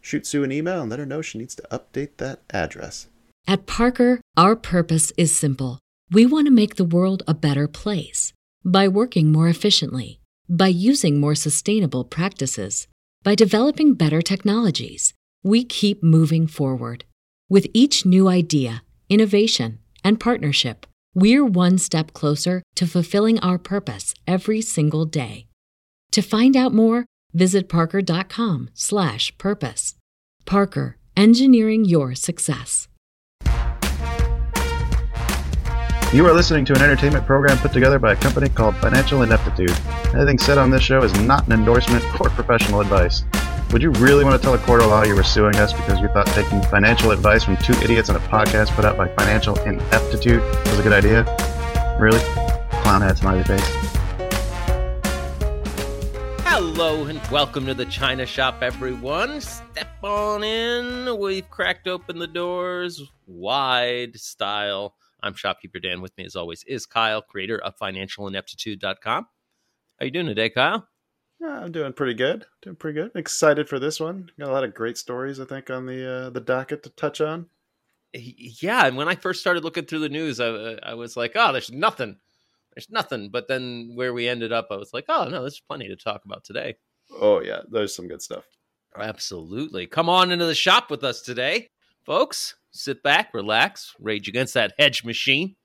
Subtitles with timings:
[0.00, 3.08] Shoot Sue an email and let her know she needs to update that address.
[3.48, 5.78] At Parker, our purpose is simple.
[6.10, 8.32] We want to make the world a better place
[8.64, 12.86] by working more efficiently, by using more sustainable practices,
[13.22, 15.12] by developing better technologies.
[15.42, 17.04] We keep moving forward.
[17.48, 24.14] With each new idea, innovation, and partnership, we're one step closer to fulfilling our purpose
[24.26, 25.46] every single day.
[26.12, 29.94] To find out more, visit parker.com/purpose.
[30.44, 32.86] Parker, engineering your success.
[36.12, 39.76] You are listening to an entertainment program put together by a company called Financial Ineptitude.
[40.14, 43.24] Anything said on this show is not an endorsement or professional advice.
[43.72, 45.98] Would you really want to tell a court of law you were suing us because
[46.00, 49.58] you thought taking financial advice from two idiots on a podcast put out by Financial
[49.58, 51.24] Ineptitude was a good idea?
[51.98, 52.20] Really?
[52.80, 53.66] Clown hat smiley face.
[56.44, 59.40] Hello and welcome to the China Shop, everyone.
[59.40, 61.18] Step on in.
[61.18, 64.94] We've cracked open the doors wide style.
[65.24, 66.00] I'm Shopkeeper Dan.
[66.00, 69.26] With me, as always, is Kyle, creator of FinancialIneptitude.com.
[69.98, 70.86] How you doing today, Kyle?
[71.40, 72.46] Yeah, I'm doing pretty good.
[72.62, 73.10] Doing pretty good.
[73.14, 74.30] Excited for this one.
[74.38, 77.20] Got a lot of great stories, I think, on the uh, the docket to touch
[77.20, 77.46] on.
[78.14, 80.46] Yeah, and when I first started looking through the news, I,
[80.82, 82.16] I was like, "Oh, there's nothing.
[82.74, 85.88] There's nothing." But then where we ended up, I was like, "Oh no, there's plenty
[85.88, 86.76] to talk about today."
[87.20, 88.44] Oh yeah, there's some good stuff.
[88.98, 89.86] Absolutely.
[89.86, 91.68] Come on into the shop with us today,
[92.06, 92.54] folks.
[92.70, 95.56] Sit back, relax, rage against that hedge machine.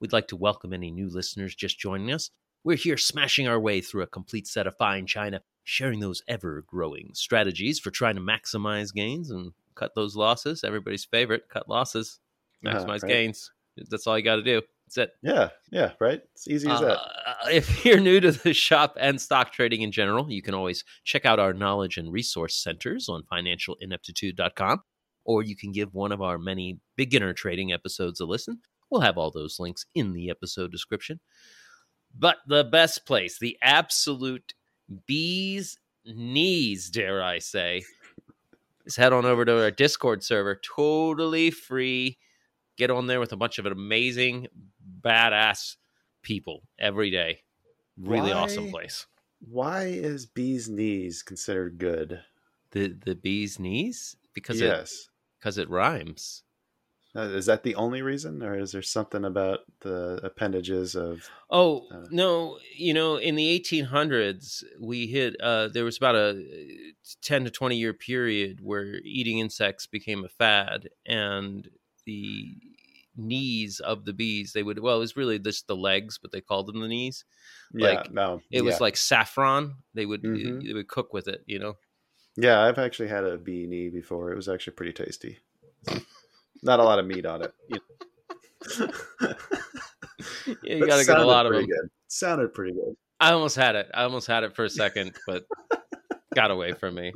[0.00, 2.30] We'd like to welcome any new listeners just joining us.
[2.68, 6.62] We're here smashing our way through a complete set of fine china, sharing those ever
[6.66, 10.62] growing strategies for trying to maximize gains and cut those losses.
[10.62, 12.20] Everybody's favorite cut losses,
[12.62, 13.08] maximize Uh-huh, right.
[13.08, 13.50] gains.
[13.88, 14.60] That's all you got to do.
[14.84, 15.12] That's it.
[15.22, 16.20] Yeah, yeah, right.
[16.34, 16.98] It's easy as that.
[16.98, 20.84] Uh, if you're new to the shop and stock trading in general, you can always
[21.04, 24.82] check out our knowledge and resource centers on financialineptitude.com,
[25.24, 28.60] or you can give one of our many beginner trading episodes a listen.
[28.90, 31.20] We'll have all those links in the episode description.
[32.16, 34.54] But the best place, the absolute
[35.06, 37.84] bee's knees, dare I say,
[38.86, 42.18] is head on over to our Discord server, totally free.
[42.76, 44.48] Get on there with a bunch of amazing,
[45.00, 45.76] badass
[46.22, 47.40] people every day.
[47.96, 49.06] Really awesome place.
[49.40, 52.20] Why is bee's knees considered good?
[52.70, 55.08] The the bee's knees because it yes.
[55.38, 56.42] because it rhymes.
[57.18, 61.28] Uh, is that the only reason, or is there something about the appendages of?
[61.50, 65.34] Oh Uh, no, you know, in the 1800s, we hit.
[65.40, 66.92] Uh, there was about a
[67.22, 71.68] 10 to 20 year period where eating insects became a fad, and
[72.06, 72.54] the
[73.16, 76.40] knees of the bees they would well it was really just the legs but they
[76.40, 77.24] called them the knees
[77.74, 80.62] Yeah, Like, no, it was like saffron they would Mhm.
[80.64, 81.74] they would cook with it you know
[82.36, 82.60] yeah.
[82.60, 84.32] I've actually had a bee knee before.
[84.32, 85.38] It was actually pretty tasty.
[86.62, 87.52] Not a lot of meat on it.
[87.68, 87.80] You-
[90.62, 91.90] yeah, you gotta get a sounded lot of them pretty Good.
[92.08, 92.94] Sounded pretty good.
[93.20, 95.44] i almost had it i almost had it for a second but
[96.34, 97.12] got away from me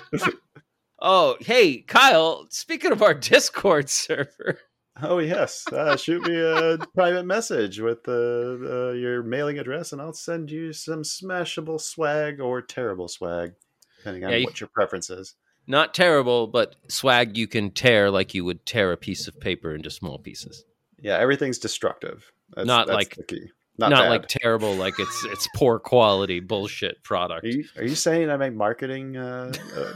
[1.02, 4.58] oh hey kyle speaking of our discord server
[5.02, 10.02] Oh yes, uh, shoot me a private message with uh, uh, your mailing address, and
[10.02, 13.52] I'll send you some smashable swag or terrible swag,
[13.98, 15.36] depending on Yeah, you- what your preference is.
[15.70, 19.74] Not terrible but swag you can tear like you would tear a piece of paper
[19.74, 20.64] into small pieces
[21.00, 22.30] Yeah, everything's destructive.
[22.54, 23.50] That's, Not that's like- the key.
[23.78, 27.94] not, Not, like terrible like it's it's poor quality bullshit product Are you, are you
[27.94, 29.92] saying I make marketing uh, uh,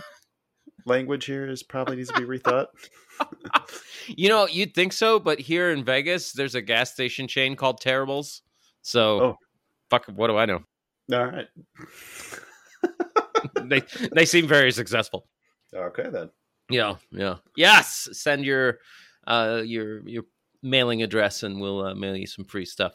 [0.86, 2.66] language here is probably needs to be rethought?
[4.06, 7.80] You know, you'd think so, but here in Vegas, there's a gas station chain called
[7.80, 8.42] Terribles.
[8.82, 9.36] So, Oh.
[9.88, 10.60] fuck, what do I know?
[11.10, 11.46] All right.
[13.62, 13.82] they
[14.12, 15.26] they seem very successful.
[15.74, 16.30] Okay then.
[16.70, 17.36] Yeah, yeah.
[17.56, 18.78] Yes, send your
[19.26, 20.24] uh, your your
[20.62, 22.94] mailing address, and we'll uh, mail you some free stuff.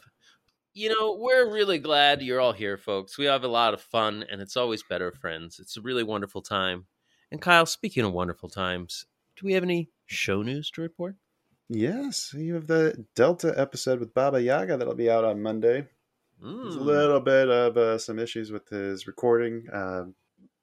[0.74, 3.18] You know, we're really glad you're all here, folks.
[3.18, 5.60] We have a lot of fun, and it's always better friends.
[5.60, 6.86] It's a really wonderful time.
[7.32, 9.06] And Kyle, speaking of wonderful times,
[9.36, 11.16] do we have any show news to report?
[11.70, 15.86] Yes, you have the Delta episode with Baba Yaga that'll be out on Monday.
[16.42, 16.86] There's a Mm.
[16.86, 19.68] little bit of uh, some issues with his recording.
[19.72, 20.06] Uh,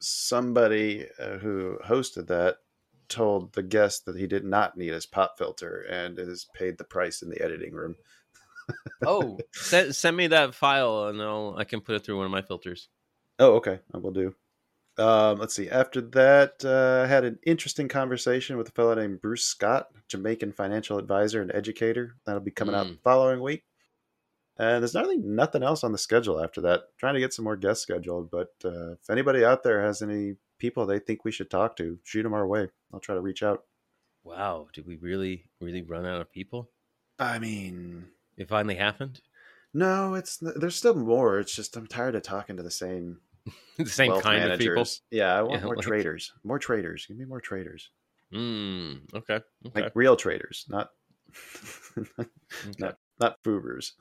[0.00, 2.56] somebody uh, who hosted that
[3.08, 6.84] told the guest that he did not need his pop filter and is paid the
[6.84, 7.94] price in the editing room.
[9.04, 12.32] Oh, send, send me that file, and I'll I can put it through one of
[12.32, 12.88] my filters.
[13.38, 13.78] Oh, okay.
[13.94, 14.34] I will do.
[14.98, 15.68] Um, let's see.
[15.68, 20.52] After that, uh, I had an interesting conversation with a fellow named Bruce Scott, Jamaican
[20.52, 22.16] financial advisor and educator.
[22.24, 22.92] That'll be coming out Mm.
[22.96, 23.64] the following week.
[24.58, 26.84] And there's really nothing else on the schedule after that.
[26.98, 30.36] Trying to get some more guests scheduled, but uh, if anybody out there has any
[30.58, 32.68] people they think we should talk to, shoot them our way.
[32.92, 33.64] I'll try to reach out.
[34.24, 36.70] Wow, did we really really run out of people?
[37.18, 38.06] I mean,
[38.36, 39.20] It finally happened.
[39.74, 41.38] no, it's there's still more.
[41.38, 43.18] It's just I'm tired of talking to the same
[43.76, 44.86] the same wealth kind of people.
[45.10, 46.32] Yeah, I want Yeah, more like- traders.
[46.44, 47.04] More traders.
[47.06, 47.90] Give me more traders.
[48.34, 49.40] Mm, okay.
[49.66, 49.82] Okay.
[49.82, 50.90] like real traders, not
[51.98, 52.28] okay.
[52.78, 53.92] not not Fubers.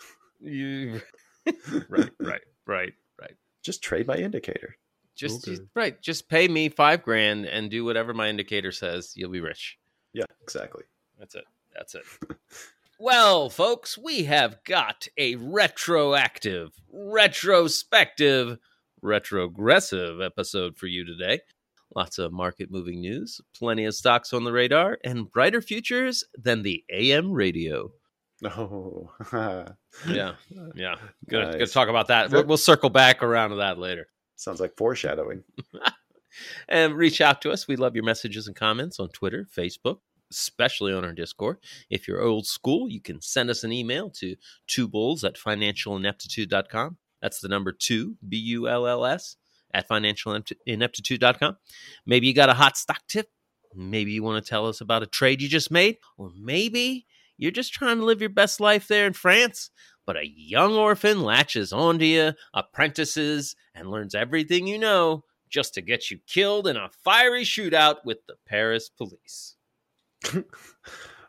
[0.45, 1.01] You
[1.89, 3.35] right, right, right, right.
[3.63, 4.75] Just trade my indicator.
[5.15, 5.59] Just Okay.
[5.75, 6.01] right.
[6.01, 9.13] Just pay me five grand and do whatever my indicator says.
[9.15, 9.77] You'll be rich.
[10.13, 10.83] Yeah, exactly.
[11.17, 11.45] That's it.
[11.73, 12.03] That's it.
[12.99, 18.57] well, folks, we have got a retroactive, retrospective,
[19.01, 21.39] retrogressive episode for you today.
[21.95, 26.61] Lots of market moving news, plenty of stocks on the radar, and brighter futures than
[26.61, 27.91] the AM radio.
[28.45, 29.11] Oh,
[30.07, 30.33] Yeah,
[30.75, 30.95] yeah.
[31.27, 31.51] Good.
[31.51, 32.31] To gonna talk about that.
[32.31, 34.07] We'll, we'll circle back around to that later.
[34.35, 35.43] Sounds like foreshadowing.
[36.67, 37.67] and reach out to us.
[37.67, 39.99] We love your messages and comments on Twitter, Facebook,
[40.31, 41.57] especially on our Discord.
[41.89, 44.35] If you're old school, you can send us an email to
[44.67, 46.97] two bulls at financialineptitude.com.
[47.21, 49.37] That's the number two, B U L L S,
[49.73, 51.57] at financialineptitude.com.
[52.05, 53.29] Maybe you got a hot stock tip.
[53.73, 55.97] Maybe you want to tell us about a trade you just made.
[56.17, 57.05] Or maybe
[57.37, 59.69] you're just trying to live your best life there in France,
[60.05, 65.81] but a young orphan latches onto you, apprentices, and learns everything you know just to
[65.81, 69.55] get you killed in a fiery shootout with the Paris police.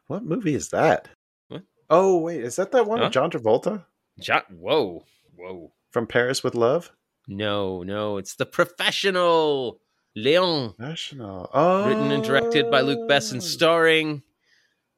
[0.06, 1.08] what movie is that?
[1.48, 1.62] What?
[1.90, 3.04] Oh, wait, is that that one Huh?
[3.04, 3.84] with John Travolta
[4.20, 5.04] Jo- whoa,
[5.36, 5.72] whoa.
[5.90, 6.90] from Paris with Love?
[7.28, 9.80] No, no, it's the professional
[10.14, 11.50] Leon, National.
[11.52, 13.40] Oh, written and directed by Luc Besson, oh.
[13.40, 14.22] starring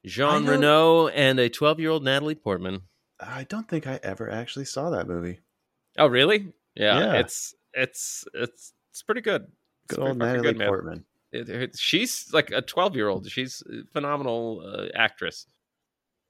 [0.07, 2.83] Jean Reno and a 12 year old Natalie Portman.
[3.21, 5.41] I don't think I ever actually saw that movie.
[5.99, 6.53] Oh, really?
[6.75, 7.13] Yeah, Yeah.
[7.21, 9.43] it's it's it's it's pretty good.
[9.85, 10.69] It's Good old Natalie man.
[10.69, 11.05] Portman.
[11.33, 13.29] It- it- she's like a 12 year old.
[13.31, 15.47] She's a phenomenal uh, actress.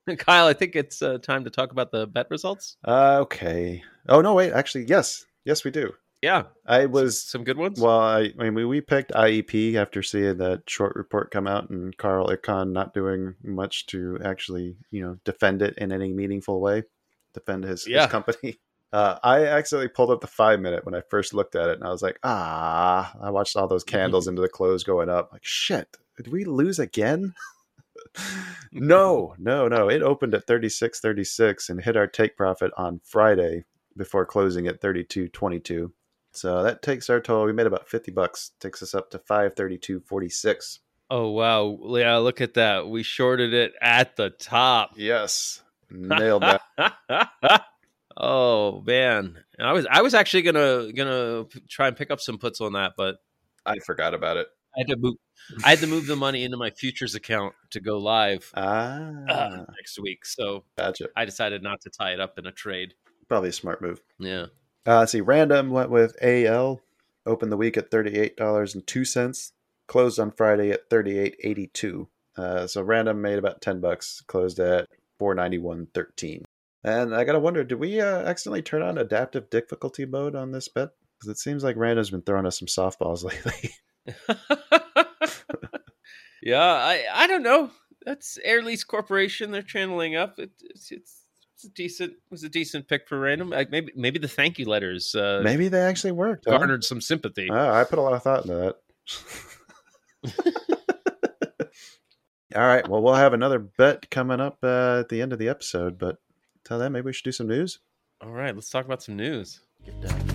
[0.18, 2.76] Kyle, I think it's uh, time to talk about the bet results.
[2.86, 3.82] Uh, okay.
[4.08, 4.52] Oh no, wait.
[4.52, 5.92] Actually, yes, yes, we do.
[6.20, 7.80] Yeah, I was some good ones.
[7.80, 11.70] Well, I, I mean, we, we picked IEP after seeing that short report come out
[11.70, 16.60] and Carl Icahn not doing much to actually, you know, defend it in any meaningful
[16.60, 16.82] way,
[17.34, 18.02] defend his, Yeah.
[18.02, 18.58] his company.
[18.90, 21.84] Uh, I accidentally pulled up the five minute when I first looked at it, and
[21.84, 25.28] I was like, ah, I watched all those candles into the close going up.
[25.30, 27.34] Like, shit, did we lose again?
[28.72, 29.90] no, no, no.
[29.90, 33.64] It opened at 36.36 and hit our take profit on Friday
[33.94, 35.92] before closing at 32.22.
[36.32, 37.46] So that takes our total.
[37.46, 38.52] We made about 50 bucks.
[38.60, 40.78] Takes us up to 532.46.
[41.10, 42.88] oh wow, yeah, look at that.
[42.88, 44.92] We shorted it at the top.
[44.96, 45.62] Yes.
[45.90, 47.62] Nailed that.
[48.16, 52.60] oh man, I was I was actually gonna gonna try and pick up some puts
[52.60, 53.16] on that, but
[53.64, 54.48] I forgot about it.
[54.76, 55.14] I had to move.
[55.64, 59.64] I had to move the money into my futures account to go live Ah, uh,
[59.78, 61.08] next week, so gotcha.
[61.16, 62.92] I decided not to tie it up in a trade.
[63.28, 64.02] Probably a smart move.
[64.18, 64.46] Yeah.
[64.88, 65.20] Uh, let's see.
[65.20, 66.80] Random went with AL.
[67.26, 69.52] Opened the week at $38.02.
[69.86, 72.06] Closed on Friday at $38.82.
[72.38, 74.22] Uh, so random made about 10 bucks.
[74.26, 74.88] Closed at
[75.20, 76.44] 491.13.
[76.84, 80.68] And I gotta wonder, did we uh, accidentally turn on adaptive difficulty mode on this
[80.68, 80.90] bet?
[81.18, 83.74] Because it seems like random's been throwing us some softballs lately.
[86.42, 87.70] yeah, I I don't know.
[88.06, 89.50] That's Air Lease Corporation.
[89.50, 90.38] They're channeling up.
[90.38, 91.24] It, it's, it's
[91.58, 93.50] it's a decent was a decent pick for random.
[93.50, 96.44] Like maybe maybe the thank you letters uh, Maybe they actually worked.
[96.46, 96.56] huh?
[96.56, 97.48] garnered some sympathy.
[97.50, 98.76] Oh, I put a lot of thought into that.
[102.54, 102.86] All right.
[102.88, 106.18] Well, we'll have another bet coming up uh, at the end of the episode, but
[106.64, 107.80] till then, maybe we should do some news.
[108.20, 109.60] All right, let's talk about some news.
[109.84, 110.27] Get down.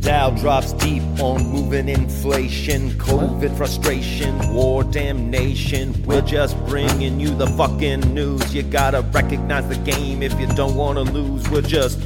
[0.00, 5.92] Dow drops deep on moving inflation, COVID frustration, war damnation.
[6.04, 8.54] We're just bringing you the fucking news.
[8.54, 11.48] You gotta recognize the game if you don't wanna lose.
[11.50, 12.00] We're just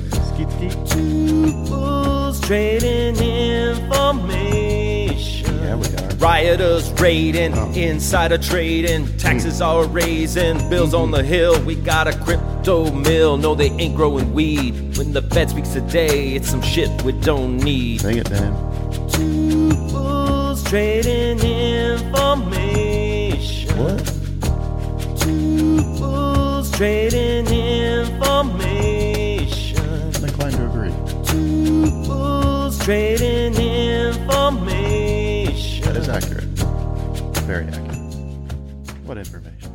[0.90, 5.51] two bulls trading information.
[5.62, 6.08] Yeah, we are.
[6.16, 7.70] Rioters raiding, Oh.
[7.74, 9.66] insider trading, taxes mm.
[9.66, 11.26] are raising, bills on the mm-hmm.
[11.28, 11.60] hill.
[11.62, 13.36] We got a crypto mill.
[13.36, 14.96] No, they ain't growing weed.
[14.98, 18.00] When the Fed speaks today, it's some shit we don't need.
[18.00, 18.52] Sing it, Dan.
[19.10, 22.82] Two bulls trading information.
[23.78, 24.04] What?
[25.20, 28.56] Two bulls trading information.
[30.16, 30.92] I'm inclined to agree.
[31.24, 34.81] Two bulls trading information.
[35.92, 36.44] That is accurate.
[37.44, 38.96] Very accurate.
[39.04, 39.70] What information?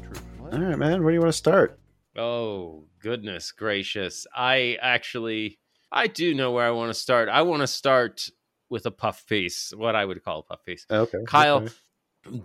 [0.00, 0.16] True.
[0.50, 1.02] All right, man.
[1.02, 1.78] Where do you want to start?
[2.16, 4.26] Oh, goodness gracious.
[4.34, 5.58] I actually
[5.92, 7.28] I do know where I want to start.
[7.28, 8.30] I want to start
[8.70, 10.86] with a puff piece, what I would call a puff piece.
[10.90, 11.18] Okay.
[11.26, 11.74] Kyle, okay.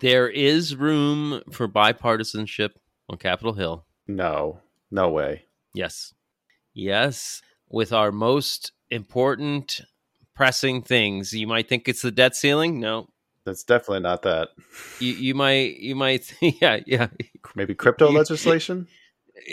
[0.02, 2.72] there is room for bipartisanship
[3.08, 3.86] on Capitol Hill.
[4.06, 4.60] No.
[4.92, 5.46] No way.
[5.74, 6.14] Yes.
[6.74, 7.42] Yes.
[7.70, 9.80] With our most important
[10.36, 11.34] pressing things.
[11.34, 12.82] You might think it's the debt ceiling.
[12.82, 13.08] No.
[13.46, 14.50] That's definitely not that.
[15.00, 17.08] You you might you might yeah, yeah.
[17.56, 18.88] Maybe crypto You- legislation?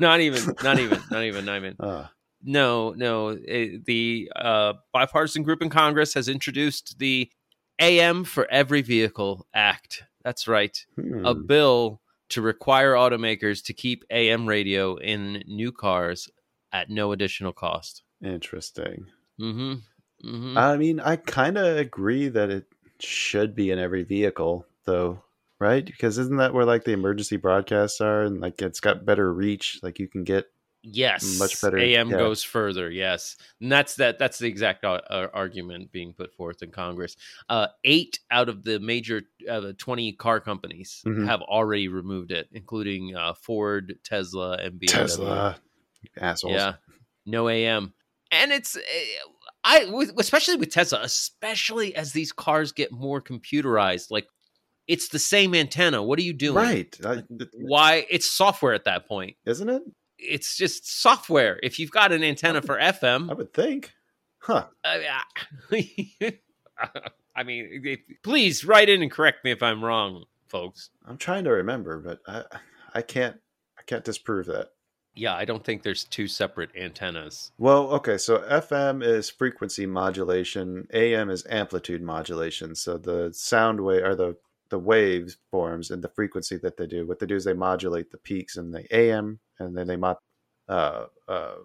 [0.00, 1.76] not even not even not even not even.
[1.80, 2.06] Uh,
[2.44, 3.28] No, no.
[3.28, 7.30] It, the uh, bipartisan group in Congress has introduced the
[7.78, 10.04] AM for Every Vehicle Act.
[10.24, 10.76] That's right.
[10.96, 11.24] hmm.
[11.24, 16.28] A bill to require automakers to keep AM radio in new cars
[16.72, 18.02] at no additional cost.
[18.24, 19.06] Interesting.
[19.40, 19.72] Mm-hmm.
[20.28, 20.58] Mm-hmm.
[20.58, 22.66] I mean, I kind of agree that it
[23.04, 25.22] should be in every vehicle, though,
[25.58, 25.84] right?
[25.84, 29.80] Because isn't that where like the emergency broadcasts are, and like it's got better reach?
[29.82, 30.46] Like you can get
[30.82, 32.16] yes, much better, AM yeah.
[32.16, 32.90] goes further.
[32.90, 34.18] Yes, and that's that.
[34.18, 35.00] That's the exact uh,
[35.32, 37.16] argument being put forth in Congress.
[37.48, 41.26] Uh, eight out of the major uh, twenty car companies Mhm.
[41.26, 44.86] have already removed it, including uh, Ford, Tesla, and BMW.
[44.88, 45.56] Tesla
[46.20, 46.54] assholes.
[46.54, 46.74] Yeah,
[47.26, 47.94] no AM,
[48.30, 48.76] and it's.
[49.64, 54.26] I with, especially with Tesla, especially as these cars get more computerized, like
[54.88, 56.02] it's the same antenna.
[56.02, 56.56] What are you doing?
[56.56, 56.98] right.
[57.04, 57.22] I,
[57.54, 58.06] Why?
[58.10, 59.36] It's software at that point.
[59.46, 59.82] isn't it?
[60.18, 61.58] It's just software.
[61.62, 63.92] If you've got an antenna for FM, I would think.
[64.38, 64.66] Huh.
[64.84, 65.06] I,
[65.70, 65.82] I-
[67.44, 70.90] mean, if- please write in and correct me if I'm wrong, folks.
[71.06, 72.44] I'm trying to remember, but I
[72.94, 73.36] I can't
[73.78, 74.70] I can't disprove that.
[75.14, 77.52] Yeah, I don't think there's two separate antennas.
[77.58, 82.74] Well, okay, so FM is frequency modulation, AM is amplitude modulation.
[82.74, 84.36] So the sound wave or the
[84.70, 87.06] the wave forms and the frequency that they do.
[87.06, 90.16] What they do is they modulate the peaks in the AM, and then they mod,
[90.66, 91.56] uh, uh,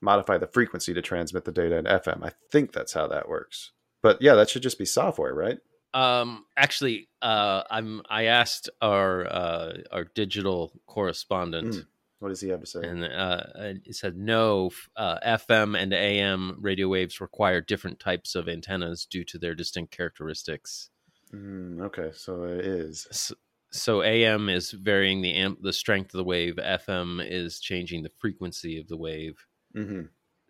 [0.00, 2.24] modify the frequency to transmit the data in FM.
[2.24, 3.72] I think that's how that works.
[4.02, 5.58] But yeah, that should just be software, right?
[5.92, 8.00] Um, actually, uh, I'm.
[8.08, 11.86] I asked our uh, our digital correspondent, Mm.
[12.18, 12.80] What does he have to say?
[12.82, 14.70] and uh, he said no.
[14.96, 19.94] Uh, FM and AM radio waves require different types of antennas due to their distinct
[19.94, 20.90] characteristics.
[21.34, 23.06] Mm, okay, so it is.
[23.10, 23.34] So,
[23.70, 26.56] so AM is varying the amp, the strength of the wave.
[26.56, 29.44] FM is changing the frequency of the wave.
[29.74, 30.02] hmm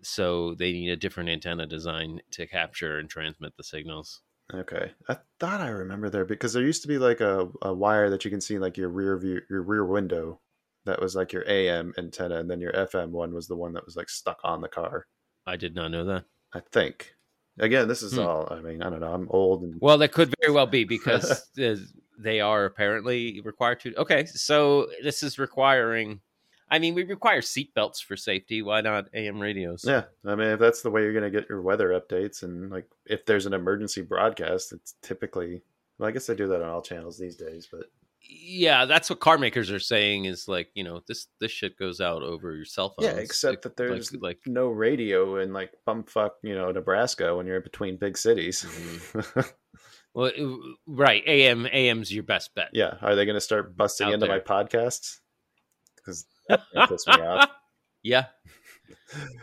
[0.02, 4.20] So they need a different antenna design to capture and transmit the signals.
[4.54, 8.11] Okay, I thought I remember there because there used to be like a, a wire
[8.11, 10.40] that you can see in like your rear view, your rear window.
[10.87, 13.85] That was like your AM antenna, and then your FM one was the one that
[13.85, 15.07] was like stuck on the car.
[15.47, 16.25] I did not know that.
[16.55, 17.14] I think.
[17.59, 18.21] Again, this is Hmm.
[18.21, 18.49] all.
[18.50, 19.12] I mean, I don't know.
[19.12, 21.49] I'm old and Well, that could very well be because
[22.19, 23.95] they are apparently required to.
[23.97, 26.21] Okay, so this is requiring.
[26.69, 28.61] I mean, we require seatbelts for safety.
[28.61, 29.85] Why not AM radios?
[29.87, 30.05] yeah.
[30.25, 33.25] I mean, if that's the way you're gonna get your weather updates, and like if
[33.25, 35.62] there's an emergency broadcast, it's typically.
[35.99, 37.85] Well, I guess they do that on all channels these days, but
[38.28, 40.25] Yeah, that's what car makers are saying.
[40.25, 43.04] Is like you know this this shit goes out over your cell phone.
[43.06, 43.16] yeah.
[43.16, 47.61] Except that there's like, like no radio in like bumfuck, you know, Nebraska when you're
[47.61, 48.64] between big cities.
[48.66, 49.40] Mm-hmm.
[50.14, 50.33] well,
[50.87, 51.23] right.
[51.26, 52.71] AM AM's your best bet.
[52.73, 54.40] Yeah, are they going to start busting Out into my there.
[54.40, 55.18] podcasts?
[55.97, 57.50] Because that pisses me off.
[58.02, 58.26] yeah,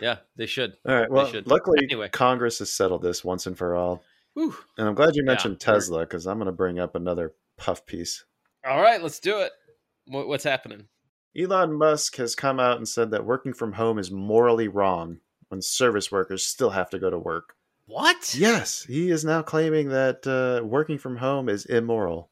[0.01, 0.73] yeah, they should.
[0.87, 1.09] All right.
[1.11, 1.47] Well, should.
[1.47, 2.09] luckily Anyway.
[2.09, 4.55] Congress has settled this once and for all, Whew.
[4.77, 7.85] and I'm glad you mentioned we're- Tesla because I'm going to bring up another puff
[7.85, 8.25] piece.
[8.65, 9.51] All right, let's do it.
[10.05, 10.87] What, what's happening?
[11.37, 15.61] Elon Musk has come out and said that working from home is morally wrong when
[15.61, 17.55] service workers still have to go to work.
[17.85, 18.35] What?
[18.35, 22.29] Yes, he is now claiming that uh, working from home is immoral.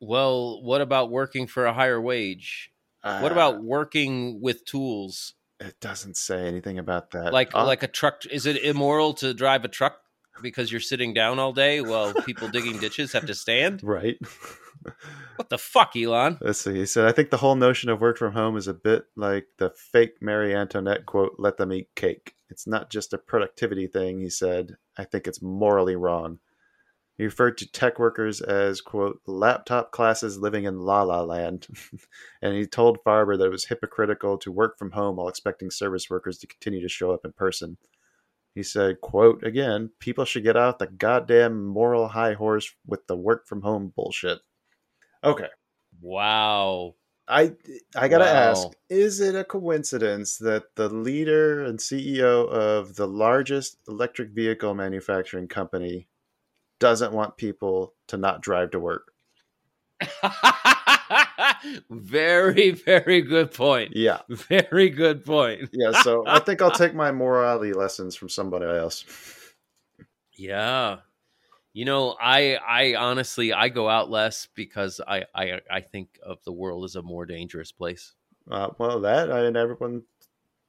[0.00, 2.70] Well, what about working for a higher wage?
[3.02, 7.32] What Uh, about working with tools It doesn't say anything about that.
[7.32, 10.00] Like Uh, like a truck is it immoral to drive a truck
[10.42, 13.82] because you're sitting down all day while people digging ditches have to stand?
[13.84, 14.18] right.
[15.36, 16.38] What the fuck, Elon?
[16.40, 16.74] Let's see.
[16.74, 19.46] He said, I think the whole notion of work from home is a bit like
[19.58, 22.34] the fake Marie Antoinette quote, let them eat cake.
[22.48, 24.76] It's not just a productivity thing, he said.
[24.96, 26.38] I think it's morally wrong.
[27.18, 31.66] He referred to tech workers as, quote, laptop classes living in la la land.
[32.42, 36.10] and he told Faber that it was hypocritical to work from home while expecting service
[36.10, 37.78] workers to continue to show up in person.
[38.54, 43.16] He said, quote, again, people should get out the goddamn moral high horse with the
[43.16, 44.38] work from home bullshit.
[45.26, 45.48] Okay.
[46.00, 46.94] Wow.
[47.28, 47.54] I
[47.96, 48.50] I gotta Wow.
[48.50, 54.74] ask: Is it a coincidence that the leader and CEO of the largest electric vehicle
[54.74, 56.08] manufacturing company
[56.78, 59.12] doesn't want people to not drive to work?
[61.90, 63.96] very, very good point.
[63.96, 65.70] Yeah, Very good point.
[65.72, 66.02] yeah.
[66.02, 69.04] So I think I'll take my morality lessons from somebody else.
[70.36, 70.98] Yeah.
[71.76, 76.42] You know, I I honestly I go out less because I I I think of
[76.42, 78.14] the world as a more dangerous place.
[78.50, 80.04] Uh, well, that I, and everyone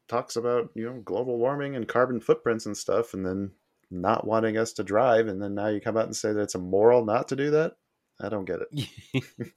[0.10, 3.52] talks about you know global warming and carbon footprints and stuff, and then
[3.90, 6.56] not wanting us to drive, and then now you come out and say that it's
[6.56, 7.78] immoral not to do that.
[8.20, 9.24] I don't get it.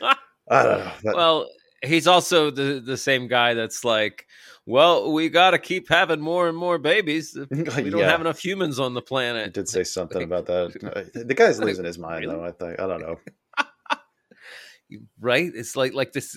[0.00, 0.92] I don't know.
[1.02, 1.48] That- well,
[1.82, 4.26] he's also the the same guy that's like,
[4.66, 7.36] well, we got to keep having more and more babies.
[7.50, 8.10] We don't Yeah.
[8.10, 9.46] have enough humans on the planet.
[9.46, 10.74] I did say something about that.
[11.14, 12.34] Uh, The guy's losing his mind, really?
[12.36, 12.44] though.
[12.44, 13.18] I think I don't know.
[15.20, 15.50] right?
[15.54, 16.36] It's like like this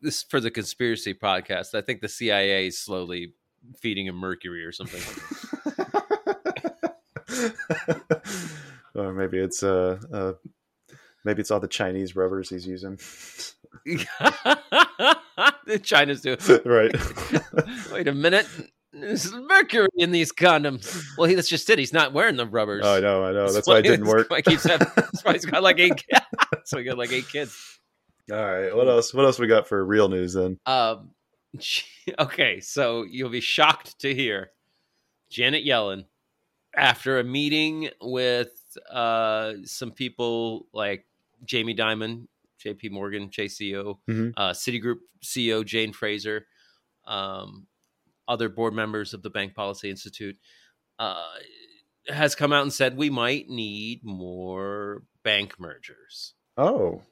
[0.00, 1.74] this for the conspiracy podcast.
[1.74, 3.32] I think the CIA is slowly
[3.80, 5.00] feeding him mercury or something.
[8.94, 10.32] or maybe it's uh, uh,
[11.24, 12.98] maybe it's all the Chinese rubbers he's using.
[13.84, 16.38] The China's doing.
[16.64, 16.92] right.
[17.92, 18.46] Wait a minute.
[18.92, 21.02] There's mercury in these condoms.
[21.18, 21.78] Well, he, that's just it.
[21.80, 22.84] He's not wearing the rubbers.
[22.84, 23.24] Oh, I know.
[23.24, 23.52] I know.
[23.52, 24.28] That's why it didn't work.
[24.28, 25.96] That's why, keeps having, that's why he's got like eight.
[25.96, 26.24] kids.
[26.52, 27.80] That's why he got like eight kids.
[28.30, 28.74] All right.
[28.74, 29.12] What else?
[29.12, 30.58] What else we got for real news then?
[30.64, 31.10] Um,
[32.18, 34.52] okay, so you'll be shocked to hear
[35.28, 36.04] Janet Yellen,
[36.76, 38.52] after a meeting with
[38.90, 41.06] uh, some people like
[41.44, 42.26] Jamie Dimon,
[42.64, 42.88] J.P.
[42.88, 44.32] Morgan, JCO, Mhm.
[44.36, 46.46] uh, Citigroup CEO Jane Fraser,
[47.06, 47.66] um,
[48.26, 50.38] other board members of the Bank Policy Institute,
[50.98, 51.22] uh,
[52.08, 56.32] has come out and said we might need more bank mergers.
[56.56, 57.02] Oh,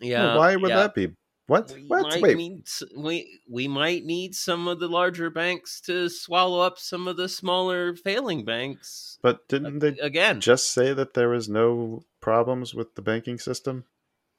[0.00, 0.76] Yeah, Well, why would yeah.
[0.78, 1.08] that be?
[1.46, 1.70] What?
[1.72, 2.02] We What?
[2.08, 2.36] might Wait.
[2.36, 2.66] need
[2.96, 7.28] we we might need some of the larger banks to swallow up some of the
[7.28, 10.40] smaller failing banks but didn't they again.
[10.40, 13.84] just say that there was no problems with the banking system?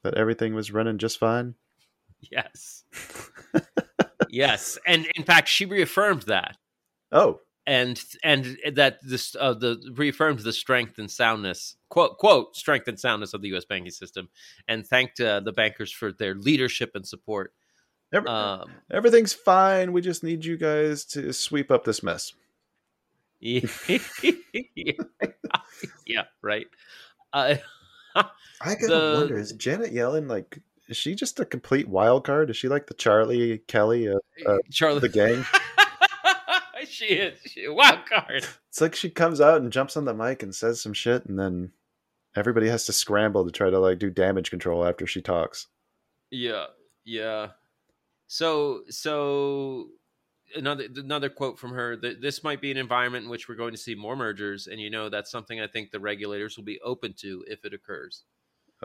[0.03, 1.55] That everything was running just fine?
[2.21, 2.83] yes,
[4.29, 6.57] yes, and in fact, she reaffirmed that,
[7.11, 12.87] Oh, and and that this uh, the reaffirmed the strength and soundness quote quote strength
[12.87, 13.65] and soundness of the U.S.
[13.65, 14.29] banking system,
[14.67, 17.53] and thanked uh, the bankers for their leadership and support.
[18.11, 19.93] every, Um, everything's fine.
[19.93, 22.33] We just need you guys to sweep up this mess.
[23.39, 23.63] yeah,
[26.41, 26.67] right.
[27.33, 27.55] Uh,
[28.15, 28.25] I
[28.65, 30.59] gotta The- wonder: Is Janet Yellen like?
[30.89, 32.49] Is she just a complete wild card?
[32.49, 35.45] Is she like the Charlie Kelly of Uh, Charlie, the gang?
[36.87, 38.45] she is she, wild card.
[38.69, 41.37] It's like she comes out and jumps on the mic and says some shit, and
[41.39, 41.71] then
[42.35, 45.67] everybody has to scramble to try to like do damage control after she talks.
[46.31, 46.65] Yeah,
[47.05, 47.49] yeah.
[48.27, 49.89] So, so
[50.55, 53.73] another another quote from her: that "This might be an environment in which we're going
[53.73, 56.79] to see more mergers, and you know that's something I think the regulators will be
[56.81, 58.23] open to if it occurs."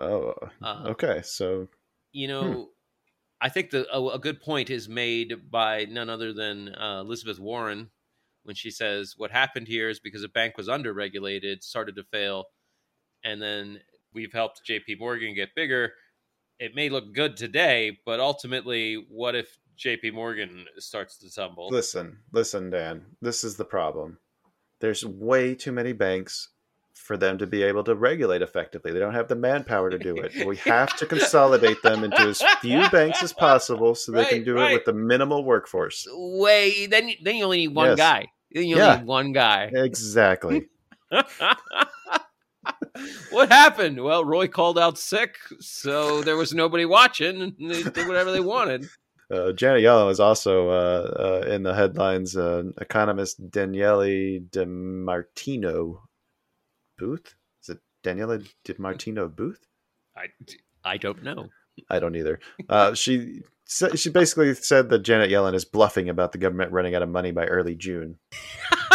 [0.00, 1.22] Oh, Uh, okay.
[1.22, 1.68] So
[2.12, 2.70] You know,
[3.40, 7.38] I think the a, a good point is made by none other than uh, Elizabeth
[7.38, 7.90] Warren
[8.44, 12.46] when she says what happened here is because a bank was underregulated, started to fail,
[13.24, 13.80] and then
[14.12, 14.96] we've helped J.P.
[14.98, 15.92] Morgan get bigger.
[16.58, 20.10] It may look good today, but ultimately, what if J.P.
[20.10, 21.68] Morgan starts to tumble?
[21.70, 23.06] listen, listen, Dan.
[23.22, 24.18] This is the problem.
[24.80, 26.48] There's way too many banks
[26.94, 28.92] for them to be able to regulate effectively.
[28.92, 30.44] They don't have the manpower to do it.
[30.46, 34.44] We have to consolidate them into as few banks as possible so they can Right,
[34.44, 36.06] do it with the minimal workforce.
[36.10, 37.98] Way then, then you only need one Yes.
[37.98, 38.26] guy.
[38.50, 38.96] Then you only Yeah.
[38.98, 39.70] need one guy.
[39.72, 40.68] Exactly.
[43.30, 44.02] what happened?
[44.02, 48.40] Well, Roy called out sick, so there was nobody watching, and they did whatever they
[48.40, 48.88] wanted.
[49.30, 52.36] Uh, Janet Yellen was also uh, uh, in the headlines.
[52.36, 54.00] Uh, economist Danielle
[54.50, 56.00] DiMartino
[56.98, 57.34] Booth?
[57.62, 59.60] Is it Danielle DiMartino Booth?
[60.16, 60.26] I,
[60.84, 61.48] I don't know.
[61.90, 62.40] I don't either.
[62.68, 67.02] Uh, she she basically said that Janet Yellen is bluffing about the government running out
[67.02, 68.18] of money by early June.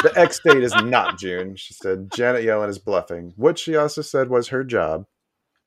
[0.01, 1.55] the X date is not June.
[1.55, 3.33] She said Janet Yellen is bluffing.
[3.35, 5.05] What she also said was her job.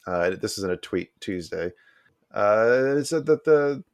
[0.07, 1.73] Uh, this is in a tweet Tuesday.
[2.35, 3.85] Uh, it said that the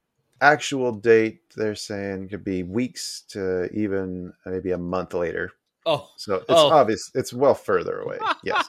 [0.42, 5.50] actual date they're saying could be weeks to even maybe a month later.
[5.86, 6.70] Oh, So it's Oh.
[6.70, 7.10] obvious.
[7.14, 8.18] It's well further away.
[8.44, 8.66] Yes.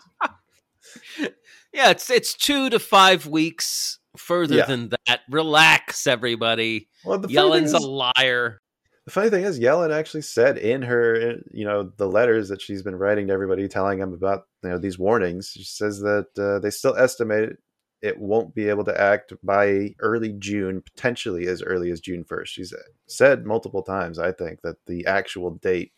[1.73, 1.89] yeah.
[1.89, 4.65] It's it's two to five weeks further Yeah.
[4.65, 5.21] than that.
[5.29, 6.89] Relax, everybody.
[7.03, 8.59] Well, the Yellen's a liar.
[9.05, 12.83] The funny thing is, Yellen actually said in her, you know, the letters that she's
[12.83, 15.49] been writing to everybody, telling them about, you know, these warnings.
[15.53, 17.57] She says that uh, they still estimate
[18.03, 22.53] it won't be able to act by early June, potentially as early as June first.
[22.53, 22.73] She's
[23.07, 25.93] said multiple times, I think, that the actual date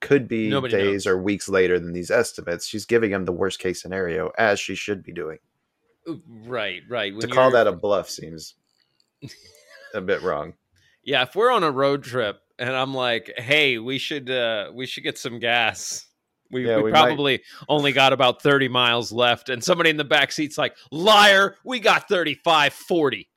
[0.00, 1.06] could be Nobody days knows.
[1.06, 2.66] or weeks later than these estimates.
[2.66, 5.38] She's giving them the worst case scenario, as she should be doing.
[6.46, 7.18] Right, right.
[7.18, 8.54] to call that a bluff seems
[9.94, 10.52] a bit wrong.
[11.02, 11.22] yeah.
[11.22, 15.02] If we're on a road trip and I'm like, hey, we should uh we should
[15.04, 16.06] get some gas.
[16.50, 19.96] We, Yeah, we, we might- probably only got about 30 miles left and somebody in
[19.96, 23.28] the back seat's like liar we got 35 40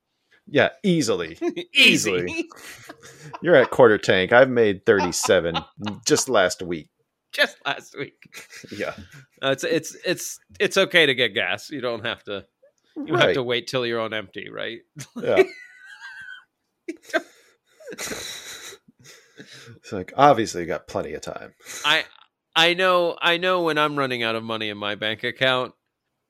[0.46, 1.36] Yeah, easily.
[1.74, 2.48] easy Easily.
[3.42, 4.32] You're at quarter tank.
[4.32, 5.56] I've made 37
[6.06, 6.88] just last week.
[7.32, 8.14] just last week
[8.76, 8.94] Yeah.
[9.42, 12.44] Uh, it's it's it's it's okay to get gas you don't have to
[12.96, 14.80] you don't have to wait till you're on empty right
[15.16, 15.42] Yeah.
[19.76, 21.54] it's like obviously you got plenty of time.
[21.84, 22.04] I
[22.54, 25.74] I know I know when I'm running out of money in my bank account,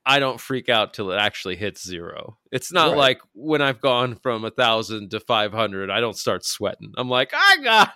[0.06, 2.38] I don't freak out till it actually hits zero.
[2.50, 2.96] It's not Right.
[2.98, 6.92] like when I've gone from a thousand to five hundred, I don't start sweating.
[6.96, 7.92] I'm like, I got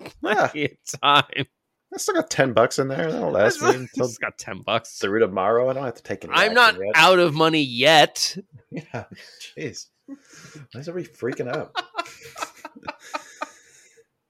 [0.22, 1.46] Yeah, plenty of time.
[1.92, 3.10] I still got 10 bucks in there.
[3.10, 4.98] That'll last me I until just got ten bucks.
[4.98, 5.68] through tomorrow.
[5.68, 6.92] I don't have to take any I'm not yet.
[6.94, 8.36] out of money yet.
[8.70, 9.04] Yeah.
[9.58, 9.86] Jeez.
[10.06, 11.74] Why is everybody freaking out?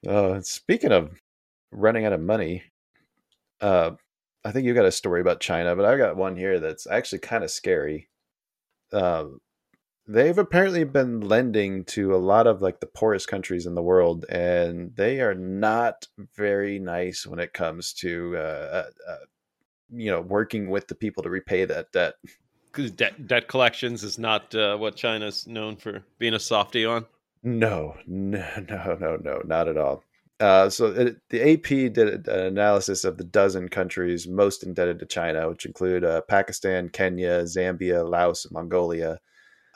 [0.09, 1.11] Oh, uh, and speaking of
[1.71, 2.63] running out of money,
[3.61, 3.93] uh,
[4.45, 7.19] I think you got a story about China, but I got one here that's actually
[7.19, 8.09] kind of scary.
[8.93, 9.25] Uh,
[10.07, 14.25] they've apparently been lending to a lot of like the poorest countries in the world,
[14.29, 19.17] and they are not very nice when it comes to uh, uh, uh,
[19.91, 22.15] you know working with the people to repay that debt.
[22.73, 27.05] Because debt, debt collections is not uh, what China's known for being a softie on.
[27.43, 30.05] No, no, no, no, no, not at all.
[30.41, 35.05] Uh, so it, the AP did an analysis of the dozen countries most indebted to
[35.05, 39.21] China, which include uh, Pakistan, Kenya, Zambia, Laos, and Mongolia.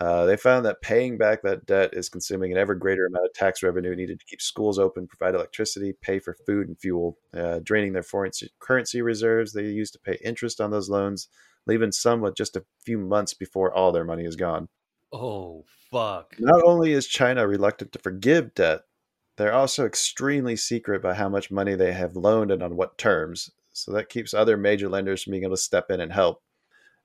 [0.01, 3.33] Uh, they found that paying back that debt is consuming an ever greater amount of
[3.35, 7.61] tax revenue needed to keep schools open, provide electricity, pay for food and fuel, uh,
[7.63, 11.29] draining their foreign currency reserves they use to pay interest on those loans,
[11.67, 14.69] leaving some with just a few months before all their money is gone.
[15.13, 16.35] Oh fuck!
[16.41, 18.81] Not only is China reluctant to forgive debt,
[19.37, 23.51] they're also extremely secret about how much money they have loaned and on what terms.
[23.73, 26.43] So that keeps other major lenders from being able to step in and help.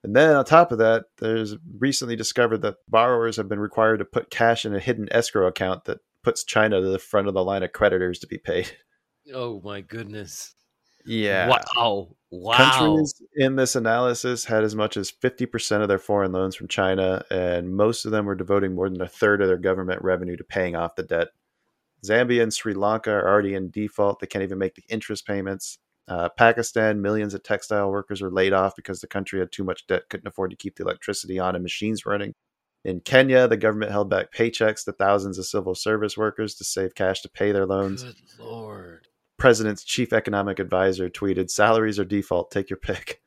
[0.04, 4.06] And then on top of that, there's recently discovered that borrowers have been required to
[4.06, 7.44] put cash in a hidden escrow account that puts China to the front of the
[7.44, 8.72] line of creditors to be paid.
[9.32, 10.56] Oh my goodness!
[11.06, 11.50] Yeah.
[11.78, 12.16] Wow!
[12.32, 12.58] Wow!
[12.58, 17.24] Countries in this analysis had as much as 50% of their foreign loans from China,
[17.30, 20.44] and most of them were devoting more than a third of their government revenue to
[20.44, 21.28] paying off the debt.
[22.06, 24.20] Zambia and Sri Lanka are already in default.
[24.20, 25.78] They can't even make the interest payments.
[26.08, 29.86] Uh, Pakistan, millions of textile workers were laid off because the country had too much
[29.86, 32.34] debt, couldn't afford to keep the electricity on and machines running.
[32.86, 36.96] In Kenya, the government held back paychecks to thousands of civil service workers to save
[36.96, 39.08] cash to pay their loans Good lord!
[39.38, 42.52] president's chief economic advisor tweeted, "Salaries are default.
[42.52, 43.22] Take your pick."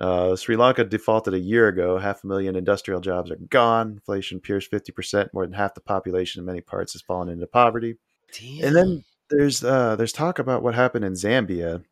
[0.00, 1.98] Uh, Sri Lanka defaulted a year ago.
[1.98, 3.92] Half a million industrial jobs are gone.
[3.92, 5.34] Inflation pierced fifty percent.
[5.34, 7.96] More than half the population in many parts has fallen into poverty.
[8.38, 8.64] Damn.
[8.64, 11.82] And then there's uh, there's talk about what happened in Zambia,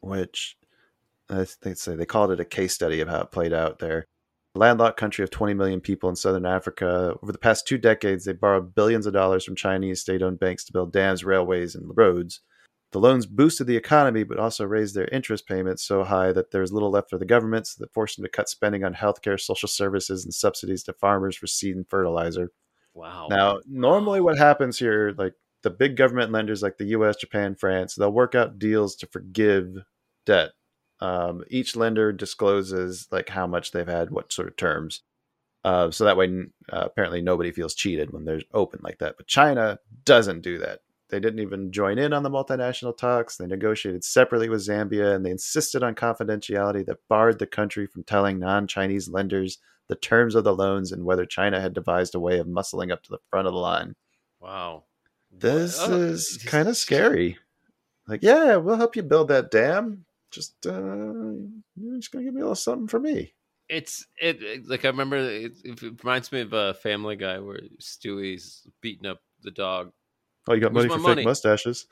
[0.00, 0.56] which
[1.28, 3.78] I think they say they called it a case study of how it played out
[3.78, 4.06] there.
[4.54, 7.16] A landlocked country of 20 million people in southern Africa.
[7.22, 10.72] Over the past two decades, they borrowed billions of dollars from Chinese state-owned banks to
[10.72, 12.40] build dams, railways, and roads.
[12.94, 16.60] The loans boosted the economy, but also raised their interest payments so high that there
[16.60, 19.68] was little left for the governments that forced them to cut spending on healthcare, social
[19.68, 22.52] services, and subsidies to farmers for seed and fertilizer.
[22.94, 23.26] wow!
[23.28, 27.96] Now, normally what happens here, like the big government lenders like the US, Japan, France,
[27.96, 29.74] they'll work out deals to forgive
[30.24, 30.50] debt.
[31.00, 35.02] Um, each lender discloses like how much they've had, what sort of terms.
[35.64, 36.28] Uh, so that way,
[36.72, 39.16] uh, apparently, nobody feels cheated when they're open like that.
[39.16, 40.78] But China doesn't do that.
[41.14, 43.36] They didn't even join in on the multinational talks.
[43.36, 48.02] They negotiated separately with Zambia and they insisted on confidentiality that barred the country from
[48.02, 52.18] telling non Chinese lenders the terms of the loans and whether China had devised a
[52.18, 53.94] way of muscling up to the front of the line.
[54.40, 54.86] Wow.
[55.30, 57.38] This Oh, is kind of scary.
[58.08, 60.06] Like, yeah, we'll help you build that dam.
[60.32, 60.72] Just, uh,
[61.76, 63.34] you're just gonna give me a little something for me.
[63.68, 67.60] It's it, it- like I remember it, it reminds me of a Family Guy where
[67.78, 69.92] Stewie's beating up the dog.
[70.48, 71.14] Oh, you got Where's money for money?
[71.22, 71.86] fake mustaches.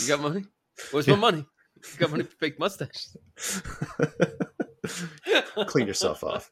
[0.00, 0.44] You got money?
[0.90, 1.14] Where's Yeah.
[1.14, 1.46] my money?
[1.92, 3.16] You got money for fake mustaches?
[5.66, 6.50] Clean yourself off.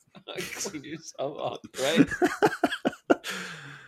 [0.56, 2.08] Clean yourself off, right?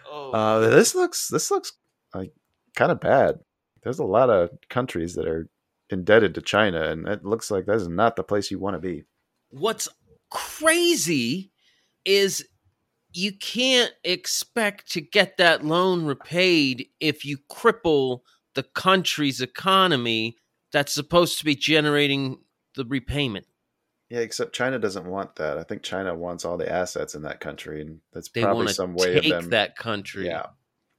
[0.06, 1.72] Oh, Uh, this looks this looks
[2.14, 2.32] like
[2.76, 3.38] kind of bad.
[3.82, 5.48] There's a lot of countries that are
[5.90, 8.80] indebted to China, and it looks like that is not the place you want to
[8.80, 9.04] be.
[9.50, 9.88] what's
[10.30, 11.52] crazy
[12.04, 12.44] is
[13.16, 18.20] you can't expect to get that loan repaid if you cripple
[18.54, 20.36] the country's economy
[20.72, 22.38] that's supposed to be generating
[22.74, 23.46] the repayment.
[24.10, 25.58] Yeah, except China doesn't want that.
[25.58, 28.94] I think China wants all the assets in that country, and that's They probably some
[28.94, 29.50] way of them.
[29.50, 30.26] that country.
[30.26, 30.46] Yeah,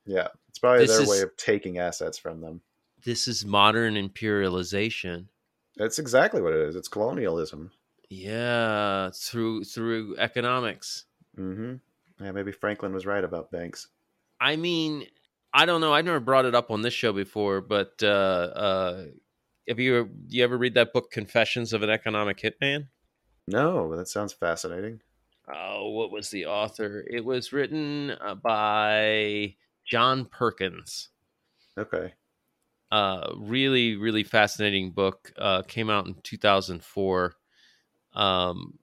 [0.06, 2.62] yeah, it's probably This their way of taking assets from them.
[3.04, 5.28] This is modern imperialization.
[5.78, 6.76] That's exactly what it is.
[6.76, 7.72] It's colonialism.
[8.10, 11.06] Yeah, through through economics.
[11.36, 11.76] hmm
[12.22, 13.88] Yeah, maybe Franklin was right about banks.
[14.40, 15.08] I mean,
[15.54, 15.94] I don't know.
[15.94, 19.06] I've never brought it up on this show before, but uh, uh,
[19.68, 22.88] have you you ever read that book, Confessions of an Economic Hitman?
[23.48, 25.02] No, that sounds fascinating.
[25.54, 27.06] Oh, what was the author?
[27.10, 31.10] It was written uh, by John Perkins.
[31.78, 32.14] Okay.
[32.92, 35.32] Uh, really, really fascinating book.
[35.38, 37.36] Uh, came out in 2004.
[38.14, 38.80] Um,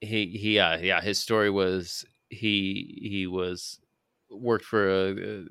[0.00, 1.00] he, he, yeah, yeah.
[1.00, 3.80] His story was he he was
[4.30, 5.44] worked for a, a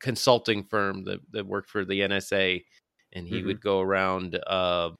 [0.00, 2.64] consulting firm that that worked for the NSA,
[3.12, 3.46] and he Mhm.
[3.46, 4.90] would go around uh,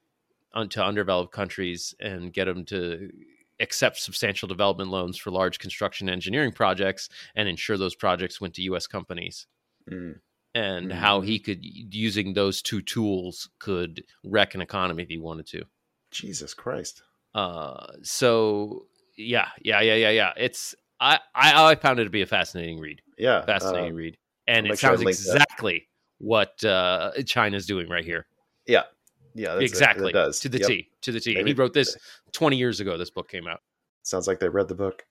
[0.69, 3.11] to undeveloped countries and get them to
[3.59, 8.61] accept substantial development loans for large construction engineering projects and ensure those projects went to
[8.63, 8.87] U.S.
[8.87, 9.47] companies
[9.89, 10.19] Mm.
[10.53, 11.25] and how Mhm.
[11.25, 15.65] he could using those two tools could wreck an economy if he wanted to.
[16.11, 17.03] Jesus Christ.
[17.33, 20.33] Uh, so yeah, yeah, yeah, yeah, yeah.
[20.37, 23.43] It's I I, I found it to be a fascinating read, Yeah.
[23.45, 25.09] fascinating uh, read, and I'll it make sure I sounds that.
[25.09, 25.87] exactly
[26.19, 28.25] what uh, China's doing right here.
[28.67, 28.83] yeah.
[29.37, 29.55] Yeah.
[29.55, 30.39] That's exactly It, does.
[30.39, 30.67] to the Yep.
[30.67, 31.33] T, to the T.
[31.35, 31.97] Maybe- he wrote this
[32.31, 32.97] twenty years ago.
[32.97, 33.59] This book came out.
[34.03, 35.03] Sounds like they read the book.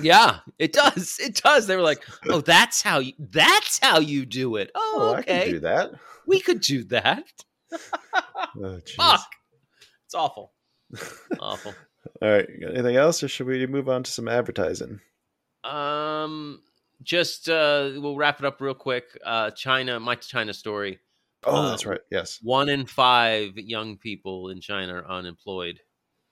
[0.00, 1.16] Yeah, it does.
[1.20, 1.66] It does.
[1.66, 3.14] They were like, "Oh, that's how you.
[3.18, 4.70] That's how you do it.
[4.76, 5.42] Oh, Oh, I okay.
[5.42, 5.90] can do that.
[6.28, 7.24] We could do that.
[8.58, 8.80] Oh.
[8.96, 9.26] Fuck.
[10.06, 10.52] It's awful.
[11.40, 11.74] awful.
[12.22, 12.48] All right.
[12.62, 15.00] Anything else, or should we move on to some advertising?
[15.66, 16.62] Um,
[17.02, 19.04] just uh, we'll wrap it up real quick.
[19.24, 21.00] Uh, China, my China story.
[21.44, 22.00] Oh, Uh, that's right.
[22.10, 22.38] Yes.
[22.42, 25.80] One in five young people in China are unemployed.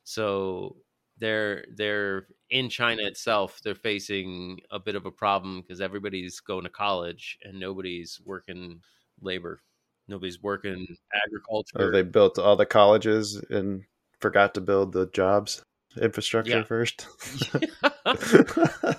[0.04, 0.76] So
[1.18, 3.60] they're they're in China itself.
[3.62, 8.80] They're facing a bit of a problem because everybody's going to college and nobody's working
[9.20, 9.60] labor.
[10.08, 10.86] Nobody's working
[11.26, 11.88] agriculture.
[11.88, 13.84] Oh, they built all the colleges and
[14.20, 15.62] forgot to build the jobs
[16.00, 16.64] infrastructure Yeah.
[16.64, 17.06] first.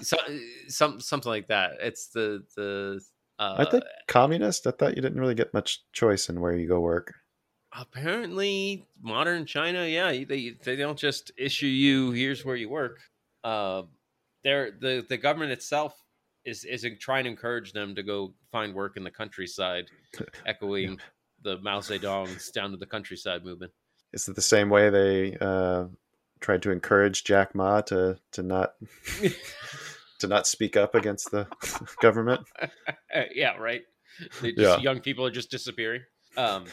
[0.02, 0.18] so,
[0.68, 1.74] some something like that.
[1.80, 3.02] It's the the.
[3.38, 4.66] Uh, I think communist.
[4.66, 7.14] I thought you didn't really get much choice in where you go work.
[7.78, 13.00] apparently modern China, yeah, they they don't just issue you here's where you work.
[13.44, 13.84] Uh,
[14.44, 15.94] they're the the government itself
[16.46, 19.86] is is trying to encourage them to go find work in the countryside,
[20.46, 21.00] echoing
[21.42, 23.72] the Mao Zedong's down to the countryside movement.
[24.14, 25.86] Is it the same way they uh,
[26.46, 28.76] tried to encourage Jack Ma to to not
[30.20, 31.48] to not speak up against the
[32.02, 32.42] government?
[33.34, 33.82] Yeah, right.
[34.44, 34.78] Just, Yeah.
[34.78, 36.02] Young people are just disappearing.
[36.38, 36.66] Um,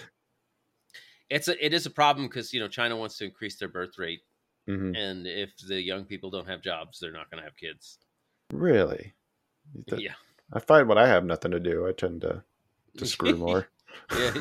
[1.30, 3.98] it's a, it is a problem because you know China wants to increase their birth
[3.98, 4.20] rate,
[4.66, 7.98] hmm and if the young people don't have jobs, they're not going to have kids.
[8.52, 9.14] Really?
[9.86, 10.14] You yeah.
[10.52, 12.42] I find when I have nothing to do, I tend to
[12.98, 13.68] to screw more.
[14.14, 14.34] Yeah.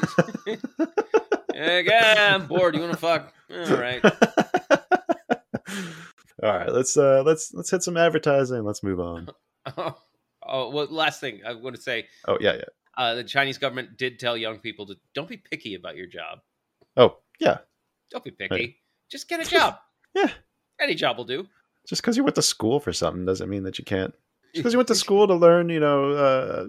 [1.54, 2.76] yeah, I'm bored.
[2.76, 3.34] You want to fuck?
[3.50, 4.04] All right.
[6.44, 8.64] All right, let's uh let's let's hit some advertising.
[8.64, 9.30] Let's move on.
[10.44, 12.64] Oh, well, last thing I want to say Oh yeah, yeah.
[12.98, 16.40] uh, the Chinese government did tell young people to don't be picky about your job.
[16.98, 17.60] Oh yeah,
[18.10, 18.50] Don't be picky.
[18.56, 18.74] Right.
[19.12, 19.78] Just get a job.
[20.16, 20.32] Yeah.
[20.80, 21.48] Any job will do.
[21.88, 24.14] just because you went to school for something doesn't mean that you can't.
[24.54, 26.66] Because you went to school to learn, you know, uh,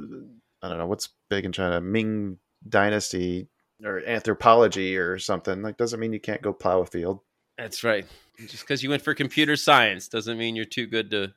[0.63, 2.37] I don't know what's big in China, Ming
[2.69, 3.49] Dynasty
[3.83, 7.21] or anthropology or something, like doesn't mean you can't go plow a field.
[7.59, 8.07] That's right.
[8.38, 11.33] Just because you went for computer science doesn't mean you're too good to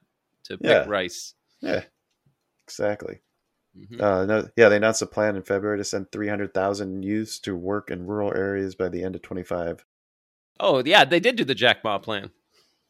[0.46, 0.86] to pick Yeah.
[0.88, 1.34] rice.
[1.62, 1.84] Yeah,
[2.68, 3.22] exactly.
[3.78, 4.00] Mhm.
[4.02, 7.90] Uh, no, yeah, they announced a plan in February to send 300,000 youths to work
[7.92, 9.86] in rural areas by the end of 25.
[10.60, 12.32] Oh yeah, they did do the Jack Ma plan.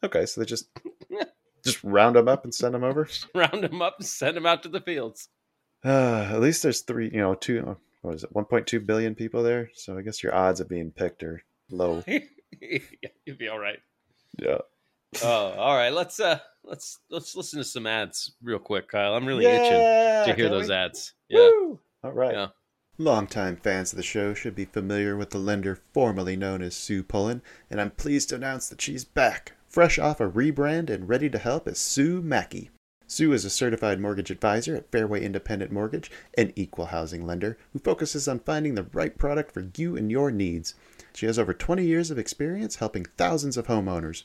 [0.04, 0.68] Okay, so they just
[1.64, 3.08] just round them up and send them over.
[3.34, 5.28] Round them up and send them out to the fields.
[5.84, 9.70] Uh, at least there's three, you know, two, what is it, 1.2 billion people there.
[9.74, 12.04] So I guess your odds of being picked are low.
[12.60, 13.80] You'd be all right.
[14.36, 14.58] Yeah.
[15.22, 15.92] Oh, all right.
[15.92, 19.14] Let's uh let's let's listen to some ads real quick, Kyle.
[19.14, 20.74] I'm really itching to hear those we?
[20.74, 21.14] ads.
[21.28, 21.40] Yeah.
[21.40, 21.80] Woo!
[22.02, 22.34] All right.
[22.34, 22.48] Yeah.
[22.98, 27.02] Longtime fans of the show should be familiar with the lender formerly known as Sue
[27.02, 31.28] Pullen, and I'm pleased to announce that she's back, fresh off a rebrand and ready
[31.28, 32.70] to help as Sue Mackey.
[33.06, 37.78] Sue is a certified mortgage advisor at Fairway Independent Mortgage, an equal housing lender who
[37.78, 40.74] focuses on finding the right product for you and your needs.
[41.16, 44.24] She has over 20 years of experience helping thousands of homeowners.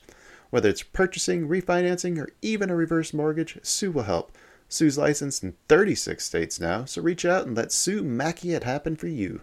[0.50, 4.36] Whether it's purchasing, refinancing, or even a reverse mortgage, Sue will help.
[4.68, 8.94] Sue's licensed in 36 states now, so reach out and let Sue Mackey it happen
[8.94, 9.40] for you.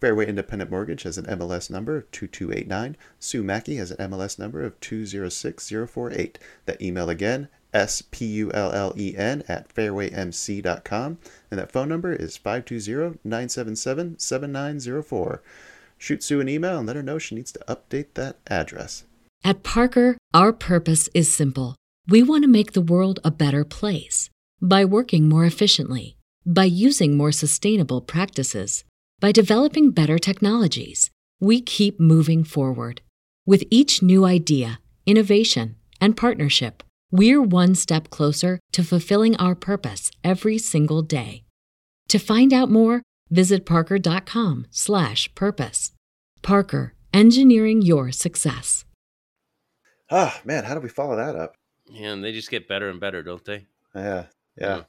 [0.00, 2.96] Fairway Independent Mortgage has an MLS number of 2289.
[3.18, 6.38] Sue Mackey has an MLS number of 206048.
[6.66, 11.18] That email again, S-P-U-L-L-E-N at fairwaymc.com.
[11.50, 15.38] And that phone number is 520-977-7904.
[15.98, 19.04] Shoot Sue an email and let her know she needs to update that address.
[19.44, 21.76] At Parker, our purpose is simple.
[22.08, 27.16] We want to make the world a better place by working more efficiently, by using
[27.16, 28.84] more sustainable practices,
[29.20, 31.10] by developing better technologies.
[31.40, 33.00] We keep moving forward.
[33.46, 40.10] With each new idea, innovation, and partnership, we're one step closer to fulfilling our purpose
[40.22, 41.44] every single day.
[42.08, 45.92] To find out more, visit parker.com/purpose.
[46.42, 48.84] Parker, engineering your success.
[50.10, 51.56] Ah, man, how do we follow that up?
[51.90, 53.66] Yeah, and they just get better and better, don't they?
[53.94, 54.76] Yeah, yeah.
[54.76, 54.82] Yeah.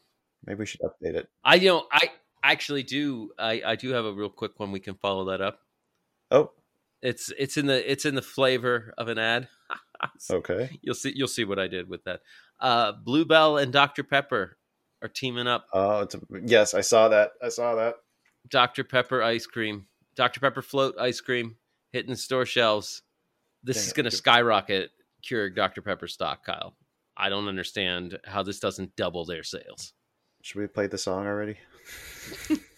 [0.46, 1.28] Maybe we should update it.
[1.44, 2.12] I you know, I
[2.44, 5.60] actually do I I do have a real quick one we can follow that up.
[6.32, 6.52] Oh,
[7.02, 9.50] It's it's in the it's in the flavor of an ad.
[10.32, 10.80] okay.
[10.82, 12.22] You'll see you'll see what I did with that.
[12.60, 14.04] Uh Bluebell and Dr.
[14.04, 14.58] Pepper
[15.02, 15.66] are teaming up.
[15.74, 17.32] Oh, it's a, yes, I saw that.
[17.42, 17.96] I saw that.
[18.50, 18.84] Dr.
[18.84, 19.86] Pepper ice cream,
[20.16, 20.40] Dr.
[20.40, 21.56] Pepper float ice cream
[21.92, 23.02] hitting store shelves.
[23.64, 24.92] This Dang is going to skyrocket
[25.24, 25.82] Keurig Dr.
[25.82, 26.76] Pepper stock, Kyle.
[27.18, 29.94] I don't understand how this doesn't double their sales.
[30.42, 31.58] Should we play the song already?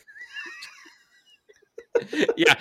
[2.37, 2.55] yeah,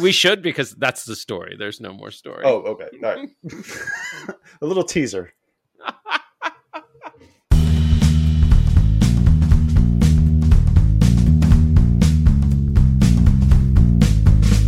[0.00, 1.56] we should because that's the story.
[1.58, 2.42] There's no more story.
[2.44, 2.88] Oh, okay.
[3.02, 3.28] All right.
[4.62, 5.32] a little teaser.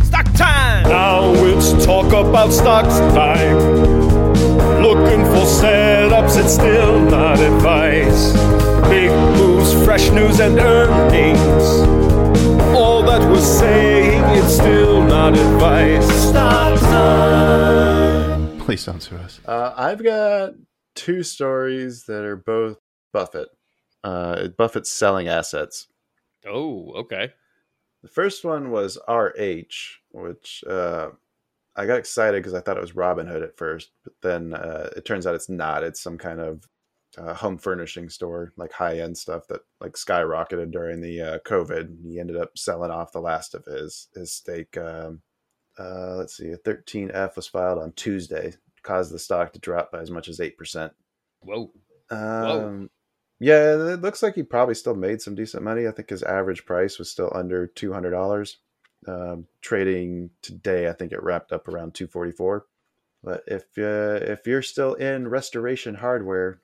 [0.03, 0.83] Stock time!
[0.89, 3.57] Now it's talk about stocks time.
[4.81, 8.33] Looking for setups, it's still not advice.
[8.89, 11.63] Big moves, fresh news, and earnings.
[12.75, 14.00] All that we're saying,
[14.33, 16.07] it's still not advice.
[16.29, 18.59] Stock time.
[18.59, 19.39] Please don't sue us.
[19.45, 20.53] Uh, I've got
[20.95, 22.77] two stories that are both
[23.13, 23.49] Buffett.
[24.03, 25.87] Uh, Buffett's selling assets.
[26.47, 27.31] Oh, okay.
[28.01, 31.09] The first one was RH, which uh,
[31.75, 35.05] I got excited because I thought it was Robinhood at first, but then uh, it
[35.05, 35.83] turns out it's not.
[35.83, 36.67] It's some kind of
[37.17, 42.03] uh, home furnishing store, like high end stuff that like skyrocketed during the uh, COVID.
[42.03, 44.77] He ended up selling off the last of his his stake.
[44.77, 45.21] Um,
[45.79, 50.01] uh, let's see, a 13F was filed on Tuesday, caused the stock to drop by
[50.01, 50.93] as much as eight percent.
[51.41, 51.71] Whoa.
[52.09, 52.89] Um,
[53.39, 55.87] yeah, it looks like he probably still made some decent money.
[55.87, 58.57] I think his average price was still under two hundred dollars.
[59.07, 62.65] Um, trading today, I think it wrapped up around two forty four.
[63.23, 66.61] But if uh, if you're still in restoration hardware,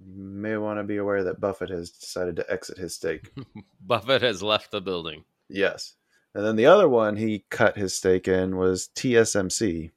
[0.00, 3.30] you may want to be aware that Buffett has decided to exit his stake.
[3.80, 5.24] Buffett has left the building.
[5.48, 5.94] yes,
[6.34, 9.90] and then the other one he cut his stake in was TSMC,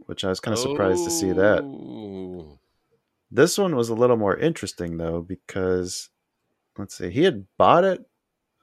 [0.00, 1.62] which I was kind of surprised to see that.
[1.62, 2.58] Oh.
[3.30, 6.10] This one was a little more interesting though because
[6.78, 8.04] let's see, he had bought it.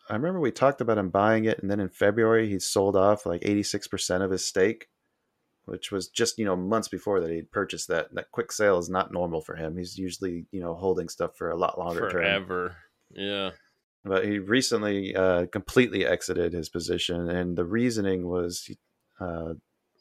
[0.10, 3.26] I remember we talked about him buying it, and then in February he sold off
[3.26, 4.90] like eighty six percent of his stake,
[5.66, 8.14] which was just you know months before that he'd purchased that.
[8.14, 9.78] That quick sale is not normal for him.
[9.78, 12.12] He's usually you know holding stuff for a lot longer term.
[12.12, 12.76] Forever.
[13.12, 13.52] Yeah.
[14.06, 18.70] But he recently uh, completely exited his position, and the reasoning was
[19.20, 19.54] uh,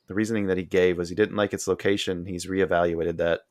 [0.08, 2.26] the reasoning that he gave was he didn't like its location.
[2.26, 3.42] He's reevaluated that.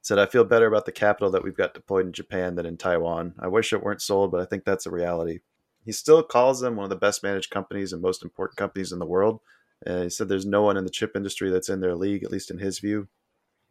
[0.00, 2.76] Said I feel better about the capital that we've got deployed in Japan than in
[2.76, 3.34] Taiwan.
[3.38, 5.38] I wish it weren't sold, but I think that's a reality.
[5.84, 8.98] He still calls them one of the best managed companies and most important companies in
[8.98, 9.40] the world.
[9.86, 12.30] And he said there's no one in the chip industry that's in their league, at
[12.30, 13.08] least in his view.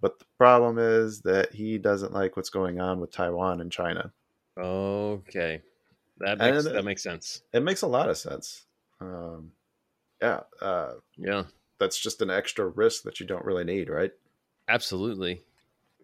[0.02, 4.12] But the problem is that he doesn't like what's going on with Taiwan and China.
[4.58, 5.62] Okay.
[6.20, 7.42] That makes then- that makes sense.
[7.54, 8.66] It makes a lot of sense.
[9.00, 9.52] Um,
[10.22, 10.42] yeah.
[10.62, 11.44] Uh, Yeah.
[11.80, 14.12] that's just an extra risk that you don't really need, right?
[14.68, 15.42] Absolutely.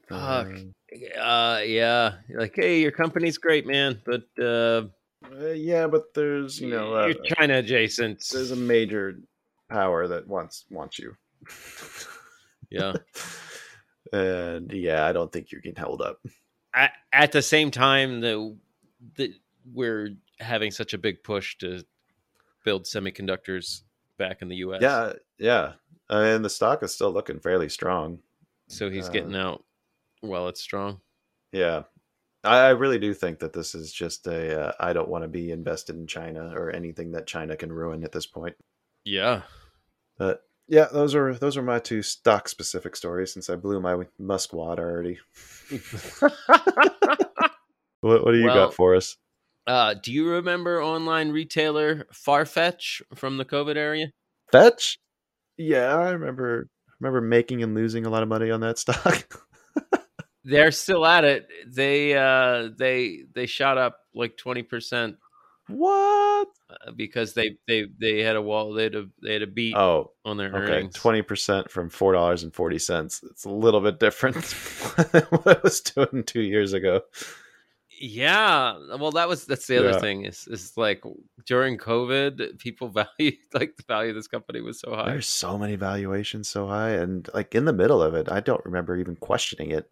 [0.08, 0.48] Fuck.
[0.48, 0.74] Um,
[1.20, 2.16] Uh, yeah.
[2.30, 4.84] Like, hey, your company's great, man, but uh,
[5.30, 8.24] uh, yeah, but there's you know uh, you're China adjacent.
[8.32, 9.20] there's a major
[9.70, 11.16] power that wants wants you.
[12.70, 12.94] Yeah.
[14.14, 16.20] and yeah, I don't think you can hold up.
[16.74, 18.56] at, at the same time the,
[19.16, 19.34] the
[19.74, 21.84] we're having such a big push to
[22.64, 23.84] build semiconductors
[24.18, 24.82] back in the US.
[24.82, 25.74] Yeah, yeah,
[26.10, 28.20] and the stock is still looking fairly strong.
[28.68, 29.64] So he's Uh, getting out
[30.22, 31.00] while it's strong.
[31.52, 31.84] Yeah.
[32.44, 35.28] I, I really do think that this is just a uh, I don't want to
[35.30, 38.56] be invested in China or anything that China can ruin at this point.
[39.10, 39.44] Yeah.
[40.18, 44.06] But yeah, those are those are my two stock specific stories since I blew my
[44.20, 45.20] muskwad already.
[48.02, 49.18] What what do you Well- got for us?
[49.66, 54.12] Uh, do you remember online retailer Farfetch from the COVID area?
[54.52, 54.98] Fetch?
[55.58, 56.70] Yeah, I remember
[57.02, 59.28] remember making and losing a lot of money on that stock.
[60.46, 61.48] They're still at it.
[61.68, 65.18] They uh they they shot up like 20%
[65.70, 66.48] what?
[66.70, 69.76] uh, because they they they had a wall they had a they had a beat
[69.76, 70.74] Oh, on their okay.
[70.74, 70.96] earnings.
[70.96, 73.22] Twenty percent from four dollars and forty cents.
[73.32, 74.36] It's a little bit different
[75.12, 77.02] than what I was doing two years ago.
[78.00, 80.00] Yeah, well, that was that's the other Yeah.
[80.00, 81.04] thing is is like
[81.48, 82.90] during COVID, people
[83.20, 85.10] valued like the value of this company was so high.
[85.10, 88.64] There's so many valuations so high, and like in the middle of it, I don't
[88.66, 89.90] remember even questioning it.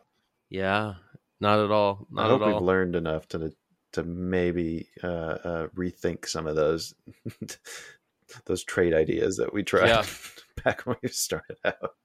[0.51, 0.95] Yeah,
[1.39, 3.51] not at all, I not hope at we've learned enough to
[3.95, 6.93] to maybe uh, uh, rethink some of those
[8.45, 10.05] those trade ideas that we tried Yeah.
[10.63, 11.95] back when we started out.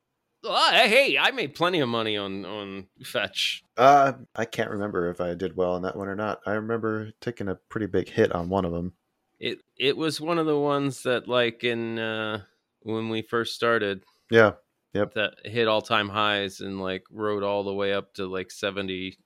[0.44, 3.62] Ah, hey, I made plenty of money on on Fetch.
[3.76, 6.40] Uh, I can't remember if I did well on that one or not.
[6.46, 8.94] I remember taking a pretty big hit on one of them.
[9.38, 12.42] It it was one of the ones that like in uh
[12.82, 14.52] when we first started Yeah,
[14.94, 15.12] Yep.
[15.14, 19.18] that hit all time highs and like rode all the way up to like seventy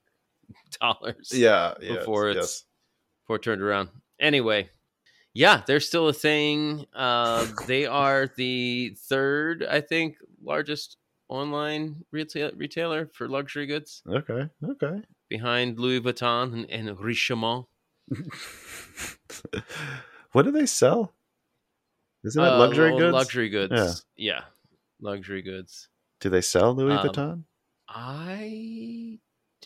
[0.80, 1.32] dollars.
[1.34, 2.64] yeah, yeah Before it's- yes.
[3.24, 3.88] before it turned around.
[4.20, 4.68] Anyway,
[5.34, 6.86] yeah, they're still a thing.
[6.94, 10.96] Uh, they are the third, I think, largest
[11.28, 15.02] online retail retailer for luxury goods, okay, okay.
[15.28, 17.66] behind Louis Vuitton and, and Richemont.
[20.32, 21.14] what do they sell?
[22.24, 23.12] Isn't it Uh, luxury well, goods?
[23.14, 24.04] Luxury goods.
[24.16, 24.32] Yeah.
[24.32, 24.40] Yeah.
[25.00, 25.88] luxury goods.
[26.20, 27.44] Do they sell Louis Um, Vuitton?
[27.88, 29.18] I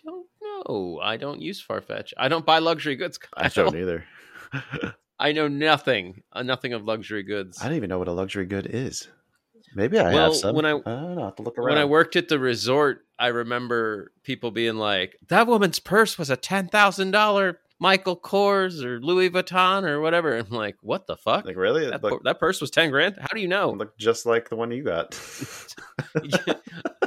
[0.04, 0.27] don't
[0.68, 1.00] know.
[1.02, 2.12] I don't use Farfetch.
[2.16, 3.18] I don't buy luxury goods.
[3.36, 4.04] I don't either.
[5.18, 6.22] I know nothing.
[6.32, 7.58] Uh, nothing of luxury goods.
[7.60, 9.08] I don't even know what a luxury good is.
[9.74, 10.54] Maybe I Well, have some.
[10.54, 11.22] when I- I don't know.
[11.22, 11.68] I have to look around.
[11.74, 16.30] when I worked at the resort, I remember people being like, "That woman's purse was
[16.30, 21.16] a ten thousand dollar Michael Kors or Louis Vuitton or whatever." I'm like, "What the
[21.16, 21.44] fuck?
[21.44, 23.16] like really, that, looked, that purse was ten grand?
[23.20, 25.10] How do you know?" looked just like the one you got.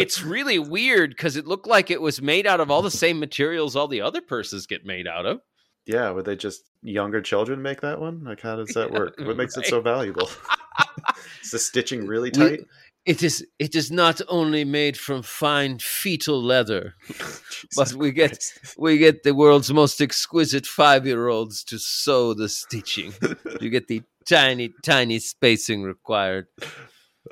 [0.00, 3.18] it's really weird because it looked like it was made out of all the same
[3.20, 5.40] materials all the other purses get made out of.
[5.86, 8.24] yeah, would they just younger children make that one?
[8.24, 9.14] Like, how does that work?
[9.18, 10.28] What makes it so valuable?
[11.42, 12.60] is the stitching really We- tight?
[13.06, 13.44] It is.
[13.58, 16.94] It is not only made from fine fetal leather,
[17.76, 18.74] but we get Christ.
[18.78, 23.14] we get the world's most exquisite five year olds to sew the stitching.
[23.60, 26.46] You get the tiny, tiny spacing required.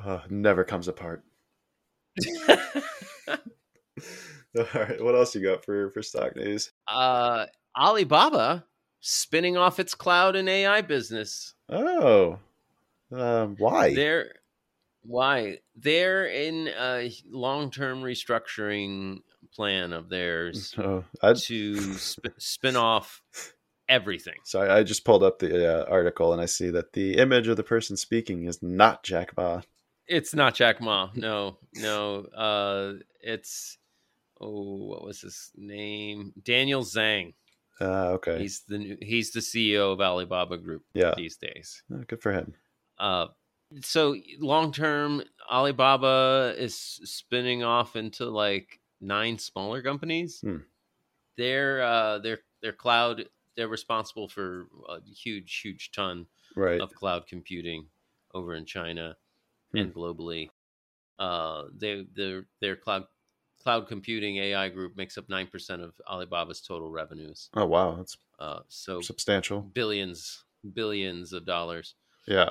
[0.03, 1.23] Uh, never comes apart.
[4.57, 6.71] All right, what else you got for for stock news?
[6.89, 7.47] uh,
[7.79, 8.65] Alibaba
[9.01, 11.55] spinning off its cloud and AI business.
[11.69, 12.39] Oh,
[13.13, 13.95] um, why?
[13.95, 14.33] They're
[15.03, 19.19] why they're in a long term restructuring
[19.55, 23.23] plan of theirs Oh, to sp- spin off
[23.89, 24.35] everything.
[24.45, 27.57] sorry, I just pulled up the uh, article and I see that the image of
[27.57, 29.61] the person speaking is not Jack Ma.
[30.09, 31.11] It's not Jack Ma.
[31.15, 32.21] No, no.
[32.35, 33.79] Uh, it's
[34.41, 36.33] oh, what was his name?
[36.43, 37.35] Daniel Zhang.
[37.81, 41.83] Uh, okay, He's the new, he's the CEO of Alibaba Group yeah, these days.
[41.93, 42.55] Oh, good for him.
[42.99, 43.27] Uh,
[43.83, 50.41] so long term, Alibaba is spinning off into like nine smaller companies.
[50.41, 50.57] Hmm.
[51.37, 53.27] They're uh, they're they're cloud.
[53.57, 57.87] They're responsible for a huge, huge ton Right, of cloud computing
[58.35, 59.17] over in China
[59.73, 59.79] Hmm.
[59.79, 60.49] and globally.
[61.19, 63.05] Uh, they their their cloud
[63.61, 67.51] cloud computing AI group makes up nine percent of Alibaba's total revenues.
[67.55, 69.63] oh wow, that's Uh, so substantial.
[69.63, 70.45] billions,
[70.75, 71.95] billions of dollars.
[72.27, 72.51] Yeah,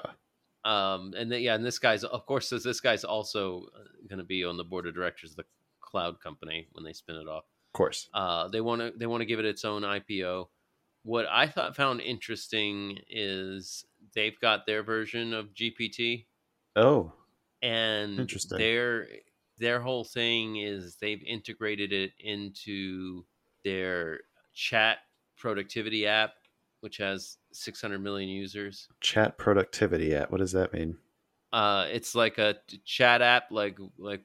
[0.65, 3.67] Um, and then, yeah, and this guy's of course this this guy's also
[4.09, 5.45] going to be on the board of directors of the
[5.81, 7.45] cloud company when they spin it off.
[7.45, 8.09] of course.
[8.13, 10.49] Uh, they want to they want to give it its own IPO.
[11.03, 16.25] What I thought found interesting is they've got their version of GPT
[16.77, 17.11] Oh,
[17.61, 18.57] and Interesting.
[18.59, 19.07] their
[19.57, 23.25] their whole thing is they've integrated it into
[23.63, 24.19] their
[24.53, 24.99] chat
[25.37, 26.33] productivity app,
[26.81, 28.87] which has 600 million users.
[29.01, 30.29] chat productivity app.
[30.31, 30.95] what does that mean?
[31.51, 32.55] Uh, it's like a
[32.85, 34.21] chat app, like like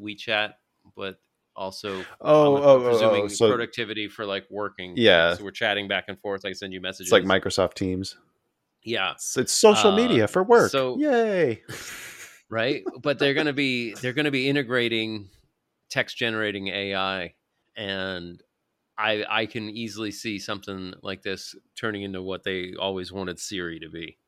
[0.00, 0.54] WeChat,
[0.96, 1.18] but
[1.54, 4.94] also Oh, oh, oh, presuming oh, so productivity for like working.
[4.96, 5.34] Yeah.
[5.34, 6.44] so we're chatting back and forth.
[6.44, 7.12] I send you messages.
[7.12, 8.16] it's like Microsoft Teams.
[8.84, 10.70] Yeah, It's, it's social Uh, media for work.
[10.70, 11.62] so- Yay!
[12.50, 12.84] right.
[13.02, 15.28] but they're gonna be they're gonna be integrating
[15.90, 17.34] text generating AI,
[17.76, 18.42] and
[18.98, 23.80] I I can easily see something like this turning into what they always wanted Siri
[23.80, 24.18] to be.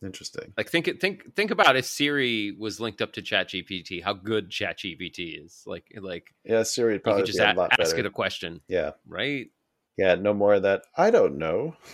[0.00, 0.52] Interesting.
[0.56, 4.48] Like think it think think about if Siri was linked up to ChatGPT, how good
[4.48, 5.64] ChatGPT is.
[5.66, 7.98] Like like Yeah, Siri would probably could just a ask better.
[7.98, 9.50] it a question, yeah, right?
[9.96, 10.14] yeah.
[10.14, 10.82] No more of that.
[10.96, 11.76] I don't know.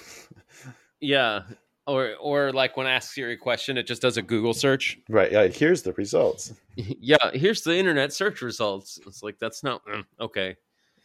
[1.00, 1.42] Yeah.
[1.86, 4.98] Or or like when I ask Siri a question, it just does a Google search.
[5.08, 5.30] right.
[5.30, 5.48] Yeah.
[5.48, 6.52] Here's the results.
[6.76, 8.98] yeah, here's the internet search results.
[9.06, 10.56] It's like that's not mm, okay.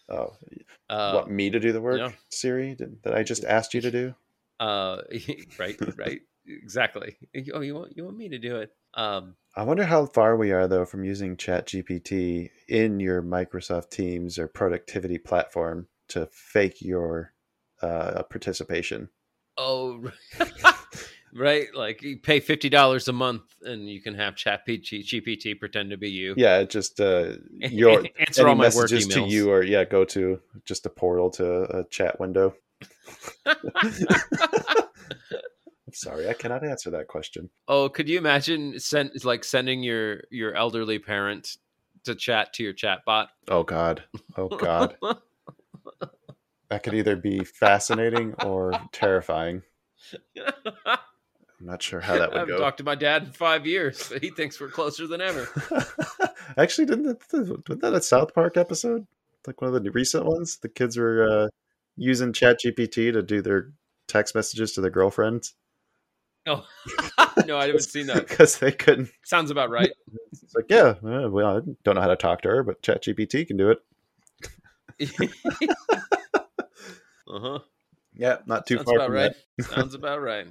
[0.08, 0.34] Oh,
[0.90, 2.12] Uh, want me to do the work, yeah.
[2.30, 2.74] Siri?
[2.76, 4.16] Did, that I just asked you to do?
[4.60, 5.02] uh,
[5.60, 7.16] right, right, exactly.
[7.54, 8.72] Oh, you want you want me to do it?
[8.96, 14.40] Um, I wonder how far we are though from using ChatGPT in your Microsoft Teams
[14.40, 17.34] or productivity platform to fake your
[17.82, 19.10] uh, participation.
[19.60, 20.04] Oh,
[21.34, 21.68] right.
[21.76, 25.98] Like you pay fifty dollars a month, and you can have Chat GPT pretend to
[25.98, 26.34] be you.
[26.38, 30.40] Yeah, just uh, your answer all my work messages to you or yeah, go to
[30.66, 32.56] just a portal to a chat window.
[35.90, 37.50] I'm sorry, I cannot answer that question.
[37.68, 41.58] oh, could you imagine send like sending your your elderly parent
[42.06, 43.30] to chat to your chat bot?
[43.48, 44.04] Oh God,
[44.38, 44.96] oh God,
[46.70, 49.64] that could either be fascinating or terrifying.
[50.46, 50.98] I'm
[51.60, 52.60] not sure how that I would haven't go.
[52.60, 55.48] talked to my dad in five years, but he thinks we're closer than ever.
[56.58, 59.06] Actually, didn't that, wasn't that a South Park episode?
[59.48, 60.58] Like one of the recent ones.
[60.62, 61.48] The kids were uh,
[61.96, 63.72] using ChatGPT to do their
[64.08, 65.54] text messages to their girlfriends
[66.48, 66.66] Oh,
[67.46, 68.28] no, I haven't seen that.
[68.28, 69.10] because they couldn't.
[69.24, 69.92] Sounds about right.
[70.32, 73.58] It's like, yeah, well, I don't know how to talk to her, but ChatGPT can
[73.58, 73.76] do
[75.00, 76.10] it.
[77.30, 77.60] Uh huh.
[78.14, 79.32] Yeah, not too Sounds far about from right.
[79.62, 80.48] Sounds about right.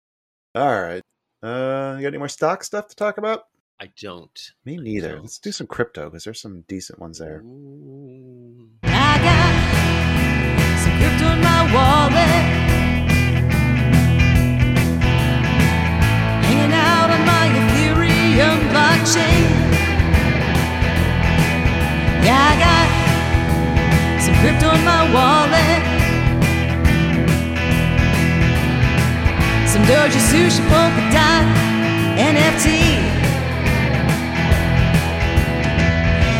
[0.54, 1.02] All right.
[1.42, 3.44] Uh, you got any more stock stuff to talk about?
[3.78, 4.52] I don't.
[4.64, 5.12] Me neither.
[5.12, 5.22] don't.
[5.22, 7.42] Let's do some crypto because there's some decent ones there.
[7.44, 8.70] Ooh.
[8.84, 9.52] I got
[10.80, 12.44] some crypto in my wallet.
[16.42, 19.44] Hanging out on my Ethereum blockchain.
[22.24, 25.75] Yeah, I got some crypto in my wallet.
[29.86, 31.46] Doji Sushi Polka Dot
[32.18, 32.66] NFT.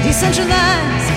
[0.03, 1.15] Decentralized,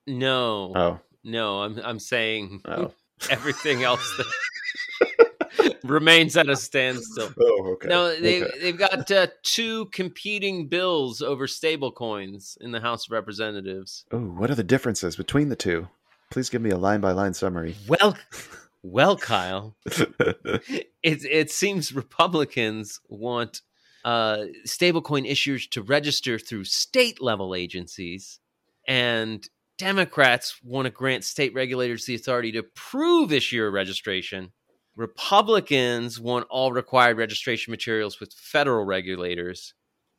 [0.07, 2.93] no, Oh, no, I'm I'm saying oh,
[3.31, 7.33] everything else that remains at a standstill.
[7.39, 7.73] oh.
[7.75, 7.89] Okay.
[7.89, 8.59] No, they Okay.
[8.61, 14.05] they've got uh, two competing bills over stable coins in the House of Representatives.
[14.11, 15.89] Oh, what are the differences between the two?
[16.35, 17.77] Please give me a line by line summary.
[17.87, 18.19] Well,
[18.83, 23.63] well, Kyle, it it seems Republicans want
[24.05, 28.41] uh, stablecoin issuers to register through state level agencies,
[28.89, 34.51] and Democrats want to grant state regulators the authority to approve issuer registration.
[34.97, 39.75] Republicans want all required registration materials with federal regulators,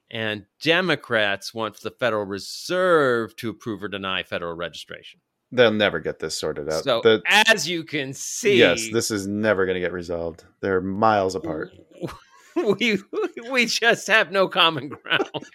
[0.09, 5.19] and Democrats want the Federal Reserve to approve or deny federal registration.
[5.51, 6.83] They'll never get this sorted out.
[6.83, 10.43] So, The- as you can see, yes, this is never going to get resolved.
[10.61, 11.71] They're miles apart.
[12.79, 12.99] we
[13.51, 15.29] we just have no common ground.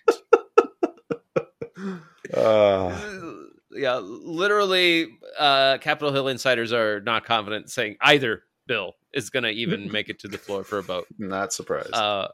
[2.35, 2.97] Uh,
[3.73, 9.51] yeah, literally, uh, Capitol Hill insiders are not confident saying either bill is going to
[9.51, 11.07] even make it to the floor for a vote.
[11.19, 11.93] not surprised.
[11.93, 12.29] Uh,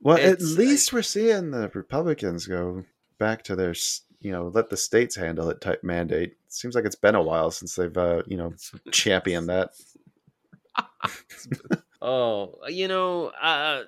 [0.00, 2.84] well, at it's- least we're seeing the Republicans go
[3.18, 6.36] back to their, s- you know, let the states handle it type mandate.
[6.48, 8.52] Seems like it's been a while since they've, uh, you know,
[8.90, 9.70] championed that.
[12.02, 13.82] oh, you know, uh,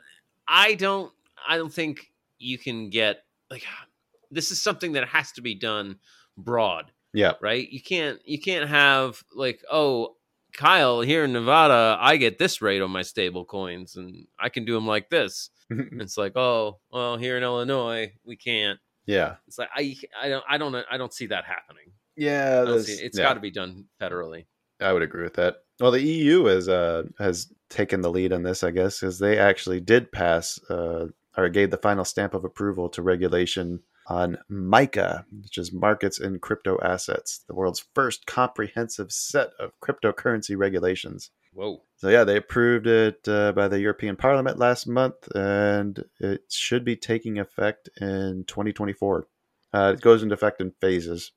[0.46, 1.12] I don't,
[1.46, 3.64] I don't think you can get like.
[4.30, 5.98] this is something that has to be done
[6.36, 7.32] broad, Yeah.
[7.40, 7.66] right?
[7.68, 10.16] You can't you can't have like, oh,
[10.52, 14.64] Kyle here in Nevada, I get this rate on my stable coins, and I can
[14.64, 15.50] do them like this.
[15.70, 18.78] It's like, oh, well, here in Illinois, we can't.
[19.08, 19.36] Yeah.
[19.46, 21.92] It's like I I don't I don't I don't see that happening.
[22.16, 22.60] Yeah.
[22.62, 23.24] I don't it's yeah.
[23.24, 24.44] got to be done federally.
[24.80, 25.56] I would agree with that.
[25.80, 29.38] Well, the EU has uh, has taken the lead on this, I guess, because they
[29.38, 31.06] actually did pass uh,
[31.36, 36.38] or gave the final stamp of approval to regulation on MICA, which is markets in
[36.38, 41.30] crypto assets, the world's first comprehensive set of cryptocurrency regulations.
[41.58, 41.82] Whoa.
[41.96, 46.84] So yeah, they approved it uh, by the European Parliament last month, and it should
[46.84, 49.26] be taking effect in 2024.
[49.74, 51.32] Uh, it goes into effect in phases.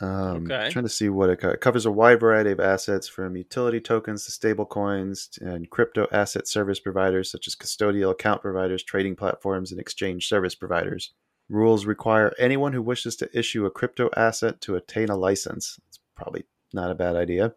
[0.00, 0.70] Um, Okay.
[0.70, 3.80] Trying to see what it, co- it covers a wide variety of assets from utility
[3.80, 9.16] tokens to stable coins and crypto asset service providers such as custodial account providers, trading
[9.16, 11.14] platforms, and exchange service providers.
[11.48, 15.80] Rules require anyone who wishes to issue a crypto asset to attain a license.
[15.88, 17.54] It's probably not a bad idea.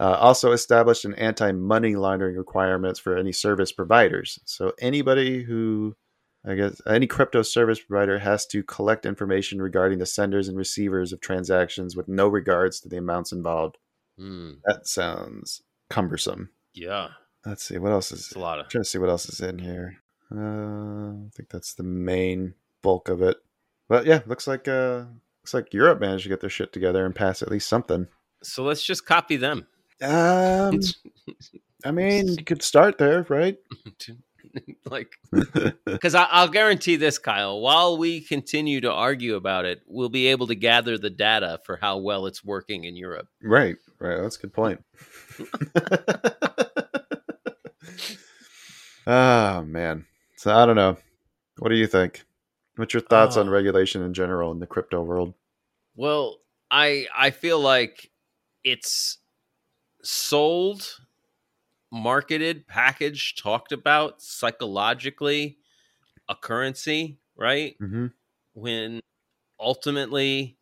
[0.00, 4.38] Uh, also established an anti-money laundering requirements for any service providers.
[4.44, 5.96] So anybody who,
[6.46, 11.12] I guess, any crypto service provider has to collect information regarding the senders and receivers
[11.12, 13.76] of transactions with no regards to the amounts involved.
[14.16, 14.52] Hmm.
[14.66, 16.50] That sounds cumbersome.
[16.74, 17.08] Yeah.
[17.44, 18.20] Let's see what else is.
[18.26, 19.96] It's a lot of I'm trying to see what else is in here.
[20.30, 23.38] Uh, I think that's the main bulk of it.
[23.88, 25.04] But yeah, looks like uh,
[25.42, 28.06] looks like Europe managed to get their shit together and pass at least something.
[28.42, 29.66] So let's just copy them.
[30.02, 30.80] Um,
[31.84, 33.56] I mean, you could start there, right?
[34.90, 35.12] like
[35.86, 37.60] because I'll guarantee this, Kyle.
[37.60, 41.76] While we continue to argue about it, we'll be able to gather the data for
[41.76, 43.28] how well it's working in Europe.
[43.42, 44.20] right, right.
[44.20, 44.82] That's a good point.
[49.06, 50.06] oh man.
[50.36, 50.96] So I don't know.
[51.58, 52.24] What do you think?
[52.76, 53.52] What's your thoughts on Oh.
[53.52, 55.34] regulation in general in the crypto world?
[55.96, 56.38] Well,
[56.70, 58.10] I I feel like
[58.64, 59.18] it's
[60.08, 61.00] sold,
[61.92, 65.58] marketed, packaged, talked about psychologically
[66.28, 67.76] a currency, right?
[67.80, 68.06] Mm-hmm.
[68.54, 69.00] When
[69.60, 70.56] ultimately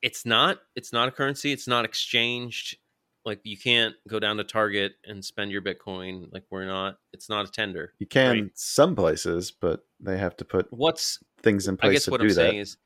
[0.00, 2.78] it's not it's not a currency, it's not exchanged.
[3.24, 6.32] Like you can't go down to Target and spend your Bitcoin.
[6.32, 7.92] Like we're not it's not a tender.
[7.98, 8.50] You can Right.
[8.54, 12.20] some places, but they have to put What's things in I place guess to what
[12.20, 12.34] do I'm that.
[12.34, 12.76] saying is,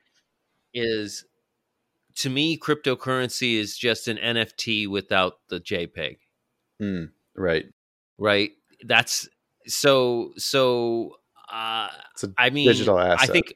[0.75, 1.25] is
[2.17, 6.17] to me, cryptocurrency is just an NFT without the JPEG,
[6.81, 7.67] Mm, right.
[8.19, 8.51] right?
[8.85, 9.29] That's
[9.67, 11.17] so so.
[11.53, 11.89] Uh,
[12.37, 13.31] I mean, digital asset.
[13.31, 13.55] I think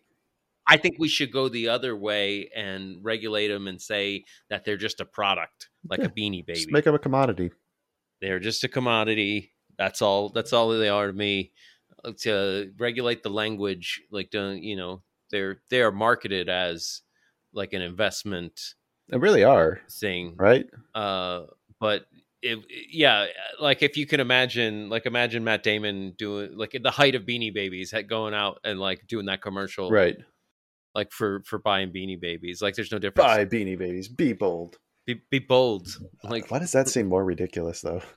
[0.66, 4.76] I think we should go the other way and regulate them and say that they're
[4.76, 6.60] just a product, like Yeah, a beanie baby.
[6.60, 7.50] Just make them a commodity.
[8.20, 9.52] they're just a commodity.
[9.78, 10.28] That's all.
[10.28, 11.52] That's all they are to me.
[12.04, 17.02] Uh, To regulate the language, like don't you know, they're they are marketed as
[17.52, 18.74] like an investment
[19.08, 20.66] They really are, thing, right?
[20.94, 21.42] uh,
[21.80, 22.06] but
[22.42, 22.58] it,
[22.90, 23.26] yeah,
[23.60, 27.22] like if you can imagine, like imagine Matt Damon doing like at the height of
[27.24, 30.16] Beanie Babies, going out and like doing that commercial, Right.
[30.94, 33.26] Like for for buying Beanie Babies, like there's no difference.
[33.26, 34.08] Buy beanie babies.
[34.08, 34.76] Be bold.
[35.06, 35.88] Be, be bold,
[36.24, 38.02] like Why does that seem more ridiculous though?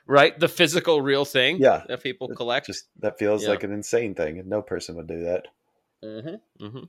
[0.07, 1.83] right, the physical, real thing, Yeah.
[1.87, 2.67] that people collect.
[2.67, 3.49] Just that feels Yeah.
[3.49, 5.47] like an insane thing, and no person would do that.
[6.03, 6.83] mm-hmm, mm-hmm.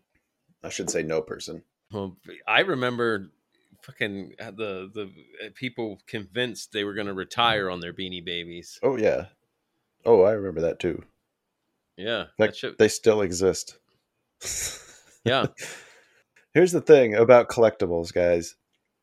[0.63, 1.63] I should say no person.
[1.93, 2.17] Well,
[2.47, 3.31] I remember
[3.83, 5.11] fucking uh, the the
[5.47, 8.79] uh, people convinced they were going to retire on their Beanie Babies.
[8.83, 9.27] Oh yeah.
[10.05, 11.03] Oh, I remember that too.
[11.97, 13.79] Yeah, that should, they still exist.
[15.25, 15.47] yeah.
[16.55, 18.55] Here's the thing about collectibles, guys.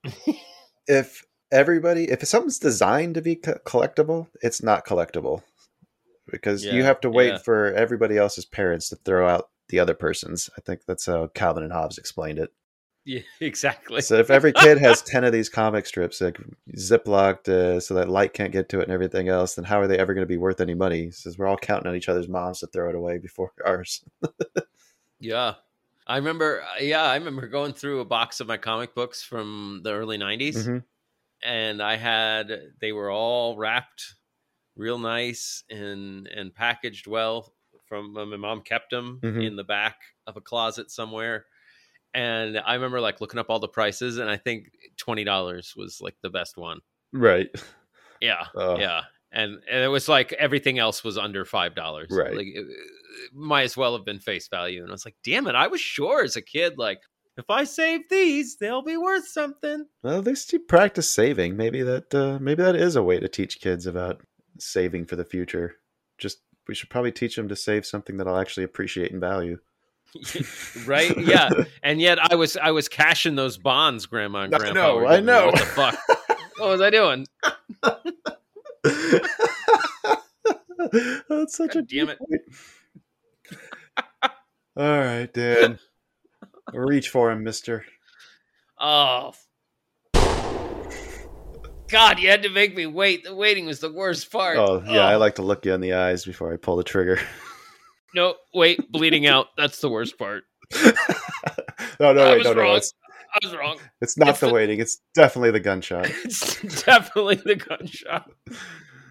[0.88, 5.44] if everybody, if something's designed to be co- collectible, it's not collectible
[6.30, 7.38] because you have to wait yeah.
[7.38, 10.50] for everybody else's parents to throw out the other person's.
[10.58, 12.52] I think that's how Calvin and Hobbes explained it.
[13.06, 14.02] Yeah, exactly.
[14.02, 16.40] So if every kid has 10 of these comic strips like
[16.76, 19.88] ziplocked uh, so that light can't get to it and everything else then how are
[19.88, 22.28] they ever going to be worth any money since we're all counting on each other's
[22.28, 24.04] moms to throw it away before ours
[25.20, 25.54] yeah.
[26.08, 29.82] I remember uh, yeah, I remember going through a box of my comic books from
[29.84, 30.84] the early 90s Mhm.
[31.46, 34.16] And I had they were all wrapped
[34.76, 37.54] real nice and and packaged well
[37.88, 39.46] from uh, my mom kept them Mhm.
[39.48, 41.46] in the back of a closet somewhere
[42.14, 46.16] and I remember like looking up all the prices and I think $20 was like
[46.22, 46.80] the best one.
[47.14, 47.48] right
[48.22, 48.46] Yeah.
[48.56, 48.78] Oh.
[48.80, 49.02] Yeah.
[49.32, 52.08] And and it was like everything else was under five dollars.
[52.10, 52.34] Right.
[52.36, 54.82] Like it, it might as well have been face value.
[54.82, 57.00] And I was like, damn it, I was sure as a kid, like,
[57.38, 59.86] if I save these, they'll be worth something.
[60.04, 63.28] well at least you practice saving maybe that uh, maybe that is a way to
[63.28, 64.22] teach kids about
[64.58, 65.76] saving for the future
[66.18, 69.60] just we should probably teach them to save something that I'll actually appreciate and value.
[70.86, 71.16] right?
[71.20, 71.50] Yeah.
[71.84, 74.74] And yet I was I was cashing those bonds, Grandma and I Grandpa.
[74.74, 75.48] know, I know.
[75.48, 75.98] What the fuck?
[76.58, 77.28] what was I doing?
[81.30, 82.20] That's such a damn it.
[84.78, 85.80] All right, Dan.
[86.74, 87.86] Reach for him, mister.
[88.80, 89.34] Oh.
[91.88, 93.24] God, you had to make me wait.
[93.24, 94.58] The waiting was the worst part.
[94.58, 95.20] Oh, yeah, I oh.
[95.20, 97.20] like to look you in the eyes before I pull the trigger.
[98.16, 99.48] No, wait, bleeding out.
[99.58, 100.46] That's the worst part.
[102.00, 102.76] no, no, I wait, was no, no.
[102.76, 102.94] It's,
[103.34, 103.78] I was wrong.
[104.02, 104.80] it's not It's the the- waiting.
[104.80, 106.10] It's definitely the gunshot.
[106.24, 108.32] It's definitely the gunshot.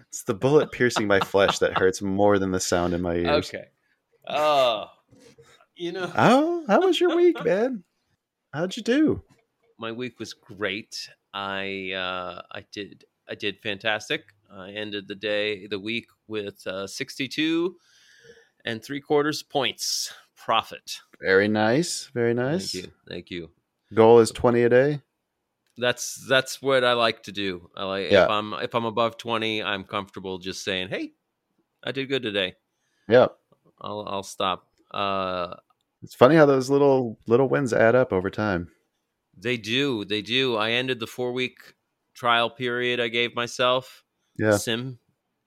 [0.09, 3.47] It's the bullet piercing my flesh that hurts more than the sound in my ears.
[3.49, 3.65] Okay.
[4.27, 4.87] Oh,
[5.75, 7.83] you know, How how was your week, man?
[8.53, 9.21] How'd you do?
[9.77, 11.09] my week was great.
[11.33, 14.23] I uh, I did I did fantastic.
[14.49, 17.75] I ended the day the week with uh, sixty two
[18.63, 20.99] and three quarters points profit.
[21.21, 22.09] Very nice.
[22.13, 22.71] Very nice.
[22.71, 23.49] Thank you, thank you.
[23.93, 25.01] Goal is twenty a day.
[25.77, 27.69] That's that's what I like to do.
[27.75, 28.23] I like Yeah.
[28.23, 31.11] if I'm if I'm above twenty, I'm comfortable just saying, "Hey,
[31.83, 32.55] I did good today."
[33.09, 33.27] Yeah.
[33.81, 34.67] I'll I'll stop.
[34.95, 35.55] Uh,
[36.01, 38.69] It's funny how those little little wins add up over time.
[39.37, 40.05] They do.
[40.05, 40.55] They do.
[40.55, 41.57] I ended the four week
[42.13, 44.03] trial period I gave myself.
[44.37, 44.57] Yeah.
[44.57, 44.99] Sim.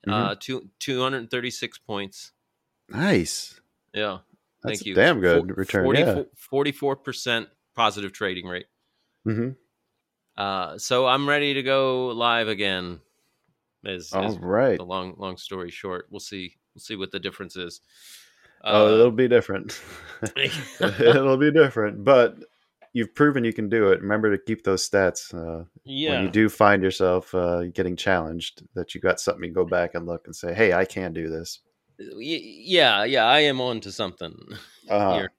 [0.07, 0.13] Mhm.
[0.13, 2.31] Uh, two, 236 points.
[2.89, 3.59] Nice.
[3.93, 4.19] Yeah.
[4.63, 4.93] That's Thank you.
[4.95, 5.83] damn good Four- return.
[5.85, 8.67] 44, 44% positive trading rate.
[9.23, 9.51] Hmm
[10.37, 13.01] Uh, so I'm ready to go live again.
[13.83, 14.77] Is, All is right.
[14.77, 16.07] the long long story short.
[16.09, 16.57] We'll see.
[16.75, 17.81] We'll see what the difference is.
[18.63, 19.79] Oh, Uh, it'll be different.
[20.35, 22.37] it'll be different, but
[22.93, 24.01] you've proven you can do it.
[24.01, 25.33] Remember to keep those stats.
[25.33, 26.11] Uh, yeah.
[26.11, 29.95] When you do find yourself uh, getting challenged, that you got something to go back
[29.95, 31.59] and look and say, "Hey, I can do this."
[31.99, 33.03] Y- yeah.
[33.03, 33.25] Yeah.
[33.25, 34.35] I am on to something
[34.89, 35.31] Uh, here.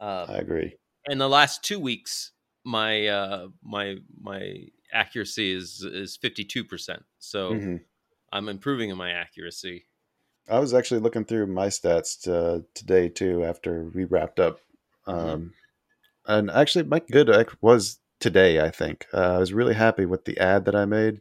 [0.00, 0.76] Uh, I agree.
[1.08, 2.32] in the last two weeks,
[2.64, 7.02] my uh, my my accuracy is is fifty two percent.
[7.18, 7.76] So hmm
[8.32, 9.86] I'm improving in my accuracy.
[10.50, 14.58] I was actually looking through my stats uh, today too after we wrapped up,
[15.06, 15.52] um,
[16.26, 17.30] and actually my good
[17.60, 18.60] was today.
[18.60, 21.20] I think uh, I was really happy with the ad that I made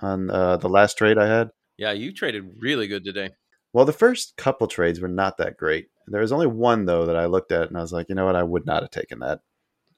[0.00, 1.50] on uh, the last trade I had.
[1.76, 3.30] Yeah, you traded really good today.
[3.72, 5.88] Well, the first couple trades were not that great.
[6.06, 8.26] There was only one though that I looked at and I was like, you know
[8.26, 9.40] what, I would not have taken that.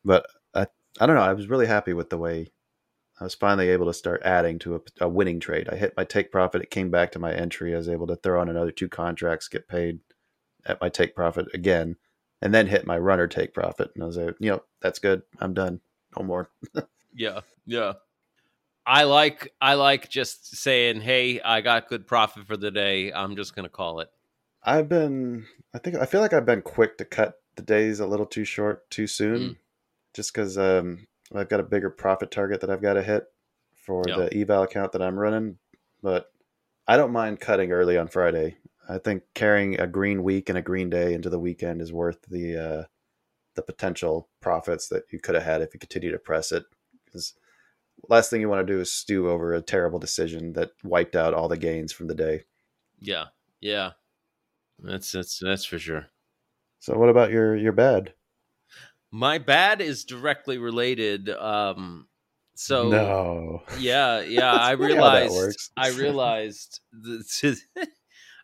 [0.05, 0.67] But I,
[1.01, 1.23] I don't know.
[1.23, 2.53] I was really happy with the way
[3.23, 5.69] I was finally able to start adding to a, a winning trade.
[5.71, 6.61] I hit my take profit.
[6.61, 7.73] It came back to my entry.
[7.73, 10.01] I was able to throw on another two contracts, get paid
[10.67, 11.97] at my take profit again,
[12.41, 13.93] and then hit my runner take profit.
[13.95, 15.23] And I was like, you know, that's good.
[15.39, 15.81] I'm done.
[16.19, 16.51] No more.
[17.15, 17.93] Yeah, yeah.
[18.87, 23.13] I like I like just saying, "Hey, I got good profit for the day.
[23.13, 24.09] I'm just gonna call it."
[24.65, 25.45] I've been,
[25.75, 28.45] I think, I feel like I've been quick to cut the days a little too
[28.47, 29.57] short too soon, Mm.
[30.15, 33.25] just because um, I've got a bigger profit target that I've got to hit
[33.75, 34.17] for Yeah.
[34.17, 35.59] the eval account that I'm running.
[36.03, 36.33] But
[36.87, 38.59] I don't mind cutting early on Friday.
[38.89, 42.19] I think carrying a green week and a green day into the weekend is worth
[42.29, 42.85] the uh,
[43.55, 46.65] the potential profits that you could have had if you continue to press it.
[47.05, 47.35] Because
[48.09, 51.35] last thing you want to do is stew over a terrible decision that wiped out
[51.35, 52.45] all the gains from the day.
[52.99, 53.27] Yeah,
[53.61, 53.93] yeah.
[54.81, 56.07] That's that's that's for sure.
[56.81, 58.15] So what about your your bad?
[59.13, 61.29] My bad is directly related.
[61.29, 62.09] Um,
[62.55, 63.63] so no.
[63.79, 64.53] yeah, yeah.
[64.53, 65.71] I That's funny how that realized.
[65.77, 66.81] I realized.
[66.93, 67.89] That,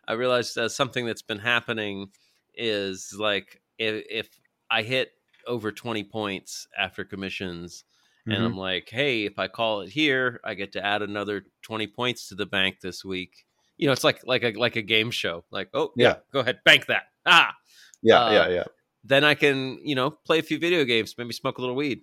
[0.07, 2.09] I realized uh, something that's been happening
[2.55, 4.29] is like if, if
[4.71, 5.11] I hit
[5.47, 7.83] over twenty points after commissions,
[8.27, 8.45] and Mhm.
[8.45, 12.27] I'm like, hey, if I call it here, I get to add another twenty points
[12.29, 13.45] to the bank this week.
[13.77, 15.45] You know, it's like like a like a game show.
[15.51, 16.15] Like, oh yeah, Yeah.
[16.31, 17.03] go ahead, bank that.
[17.25, 17.55] Ah,
[18.01, 18.63] yeah, uh, yeah, yeah.
[19.09, 22.01] Then I can, you know, play a few video games, maybe smoke a little weed.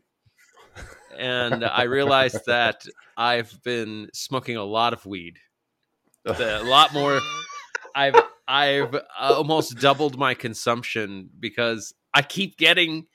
[1.19, 2.85] And I realized that
[3.17, 5.39] I've been smoking a lot of weed,
[6.27, 7.21] a lot more.
[7.95, 13.07] I've I've uh, almost doubled my consumption because I keep getting,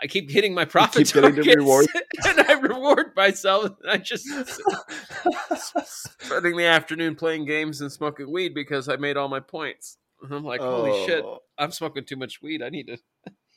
[0.00, 1.86] I keep hitting my profit keep getting the targets, reward.
[2.26, 3.72] and I reward myself.
[3.82, 4.26] And I just
[6.20, 9.96] spending the afternoon playing games and smoking weed because I made all my points.
[10.30, 12.62] I'm like, holy shit, Oh, I'm smoking too much weed.
[12.62, 12.98] I need to.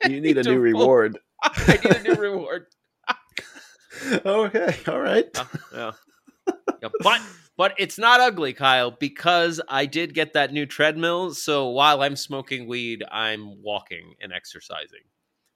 [0.10, 1.18] You need a new reward.
[1.44, 2.68] I need a new reward.
[4.26, 5.26] okay, all right.
[5.36, 5.92] Uh, yeah.
[6.82, 7.22] Yeah, But
[7.58, 11.34] but it's not ugly, Kyle, because I did get that new treadmill.
[11.34, 15.02] So while I'm smoking weed, I'm walking and exercising.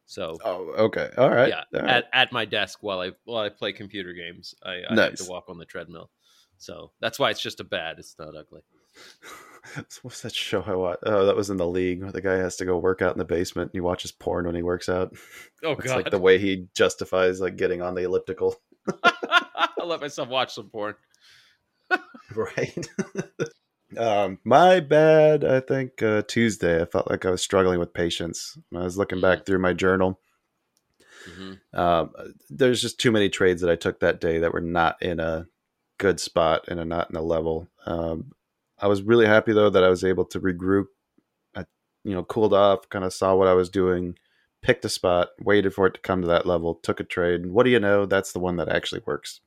[0.07, 1.09] So Oh, okay.
[1.17, 1.49] All right.
[1.49, 1.89] yeah, all right.
[1.89, 5.25] at, at my desk while I while I play computer games, I, I have to
[5.29, 6.09] walk on the treadmill.
[6.57, 7.99] So that's why it's just a bad.
[7.99, 8.61] It's not ugly.
[10.01, 11.03] What's that show I watched?
[11.05, 13.19] Oh, that was in the league where the guy has to go work out in
[13.19, 15.13] the basement and he watches porn when he works out.
[15.63, 15.85] Oh god.
[15.85, 18.55] It's like the way he justifies like getting on the elliptical.
[19.03, 20.95] I'll let myself watch some porn.
[22.35, 22.89] right.
[23.95, 25.43] um, my bad.
[25.43, 26.81] I think uh, Tuesday.
[26.81, 28.57] I felt like I was struggling with patience.
[28.71, 30.19] When I was looking back through my journal.
[31.29, 31.59] Mhm.
[31.77, 32.11] Um,
[32.49, 35.45] there's just too many trades that I took that day that were not in a
[35.99, 37.67] good spot and are not in a level.
[37.85, 38.31] Um,
[38.81, 40.85] I was really happy though that I was able to regroup.
[41.55, 41.65] I,
[42.03, 44.17] you know, cooled off, kind of saw what I was doing,
[44.61, 47.41] picked a spot, waited for it to come to that level, took a trade.
[47.41, 48.05] And what do you know?
[48.05, 49.41] That's the one that actually works.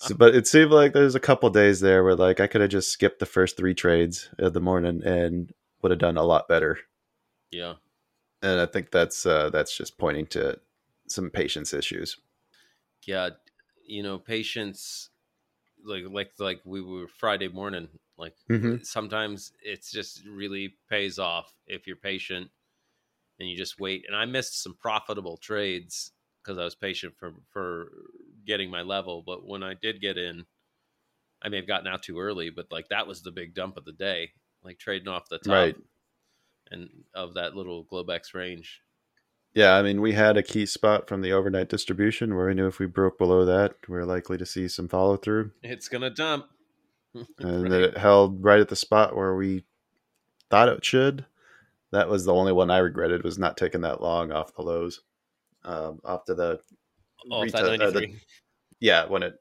[0.00, 2.70] So, but it seemed like there's a couple days there where like I could have
[2.70, 6.48] just skipped the first three trades of the morning and would have done a lot
[6.48, 6.78] better.
[7.50, 7.74] yeah.
[8.42, 10.60] And I think that's uh, that's just pointing to
[11.08, 12.16] some patience issues.
[13.06, 13.30] yeah
[13.84, 15.10] you know patience
[15.84, 18.82] like like like we were friday morning like Mhm.
[18.82, 22.50] sometimes it's just really pays off if you're patient
[23.40, 26.12] and you just wait and i missed some profitable trades
[26.42, 27.92] because i was patient for for
[28.44, 30.46] getting my level but when i did get in
[31.42, 33.84] i may have gotten out too early but like that was the big dump of
[33.84, 35.76] the day like trading off the top Right.
[36.70, 38.82] and of that little globex range
[39.54, 42.66] Yeah, I mean we had a key spot from the overnight distribution where we knew
[42.66, 46.10] if we broke below that, we are likely to see some follow through, it's gonna
[46.10, 46.46] dump
[47.14, 47.70] and Right.
[47.70, 49.64] that it held right at the spot where we
[50.50, 51.24] thought it should.
[51.90, 55.00] That was the only one I regretted was not taking that long off the lows,
[55.64, 56.60] um, off to the
[57.30, 58.14] that retail- uh, the-
[58.80, 59.34] yeah when it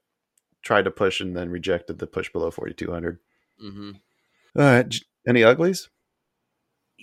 [0.64, 3.20] tried to push and then rejected the push below 4200
[3.64, 3.92] mm-hmm.
[4.58, 4.96] all right
[5.28, 5.90] any uglies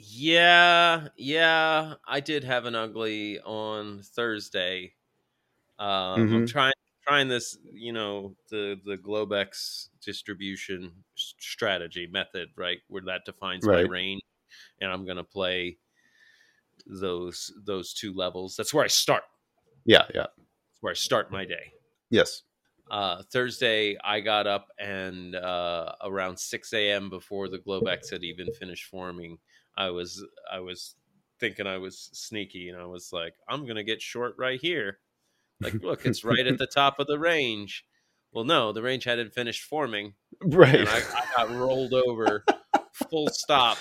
[0.07, 4.95] Yeah, yeah, I did have an ugly on Thursday.
[5.79, 6.47] Um, I'm Mhm.
[6.47, 13.71] trying trying this, you know, the the Globex distribution strategy method, right, where that defines
[13.71, 14.23] my range,
[14.81, 15.81] and I'm gonna play
[16.87, 18.57] those those two levels.
[18.57, 19.25] That's where I start.
[19.85, 21.75] yeah yeah That's where I start my day.
[22.11, 22.45] yes
[22.91, 27.09] Uh, Thursday, I got up and uh, around 6 a.m.
[27.09, 29.39] before the Globex had even finished forming,
[29.77, 30.95] I was I was
[31.41, 34.99] thinking I was sneaky, and I was like, I'm gonna get short right here.
[35.61, 37.85] Like, look, it's right at the top of the range.
[38.33, 42.45] Well, no, the range hadn't finished forming, right and I, I got rolled over.
[43.11, 43.79] Full stop.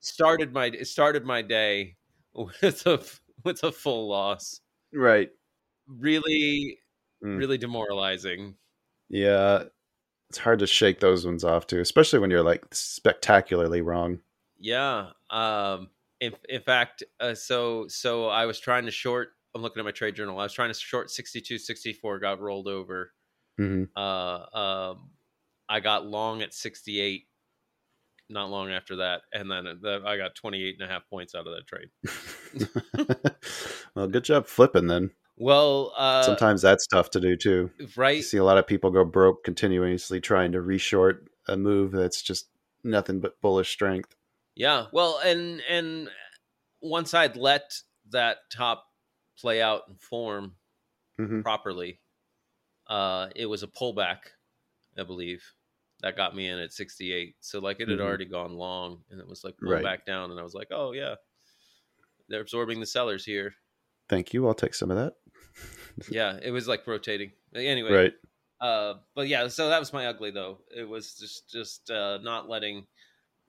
[0.00, 1.96] Started my started my day
[2.34, 3.02] with a
[3.44, 4.60] with a full loss.
[4.92, 5.30] right
[5.86, 6.78] Really,
[7.22, 7.38] Mm.
[7.38, 8.56] really demoralizing.
[9.08, 9.64] yeah
[10.28, 14.18] it's hard to shake those ones off too especially when you're like spectacularly wrong
[14.64, 15.10] Yeah.
[15.28, 15.90] Um.
[16.20, 19.28] In in fact, uh, so so I was trying to short.
[19.54, 20.38] I'm looking at my trade journal.
[20.40, 23.12] I was trying to short 62, 64, got rolled over.
[23.58, 24.56] hmm Uh.
[24.56, 25.10] Um.
[25.68, 27.24] I got long at 68.
[28.30, 31.46] Not long after that, and then the, I got 28 and a half points out
[31.46, 31.90] of that trade.
[33.94, 38.24] well good job flipping then Well, uh, sometimes that's tough to do too you right?
[38.24, 42.48] see a lot of people go broke continuously trying to reshort a move that's just
[42.82, 44.14] nothing but bullish strength
[44.54, 44.86] Yeah.
[44.92, 46.08] Well, and and
[46.80, 47.74] once I'd let
[48.10, 48.84] that top
[49.38, 50.56] play out and form
[51.18, 51.42] Mhm.
[51.42, 52.00] properly,
[52.86, 54.18] uh, it was a pullback,
[54.98, 55.42] I believe,
[56.00, 57.36] that got me in at 68.
[57.40, 58.02] So like it had Mhm.
[58.02, 59.82] already gone long, and it was like pulling Right.
[59.82, 61.16] back down, and I was like, oh yeah,
[62.28, 63.54] they're absorbing the sellers here.
[64.08, 65.14] thank you i'll take some of that
[66.10, 67.32] Yeah, it was like rotating.
[67.54, 68.14] Anyway, right
[68.60, 72.48] uh but yeah so that was my ugly though it was just just uh not
[72.48, 72.86] letting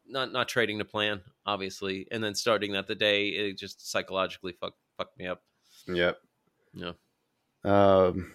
[0.07, 4.53] not not trading the plan obviously and then starting that the day it just psychologically
[4.59, 5.41] fuck fucked me up
[5.87, 6.17] yep
[6.73, 6.91] Yeah.
[7.63, 8.31] Um,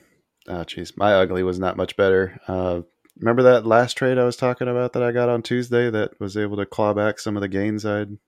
[0.49, 2.41] oh, jeez, my ugly was not much better.
[2.49, 2.83] Uh,
[3.19, 6.37] remember that last trade I was talking about that I got on Tuesday that was
[6.37, 8.19] able to claw back some of the gains I'd,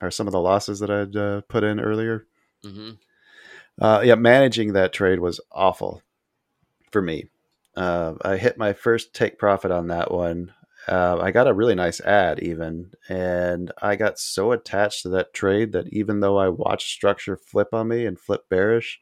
[0.00, 2.26] or some of the losses that I'd uh, put in earlier.
[2.62, 2.90] hmm
[3.80, 6.02] Uh, yeah, managing that trade was awful
[6.92, 7.28] for me.
[7.76, 10.52] Uh, I hit my first take profit on that one.
[10.86, 15.32] Uh, I got a really nice ad even, and I got so attached to that
[15.34, 19.00] trade that even though I watched structure flip on me and flip bearish,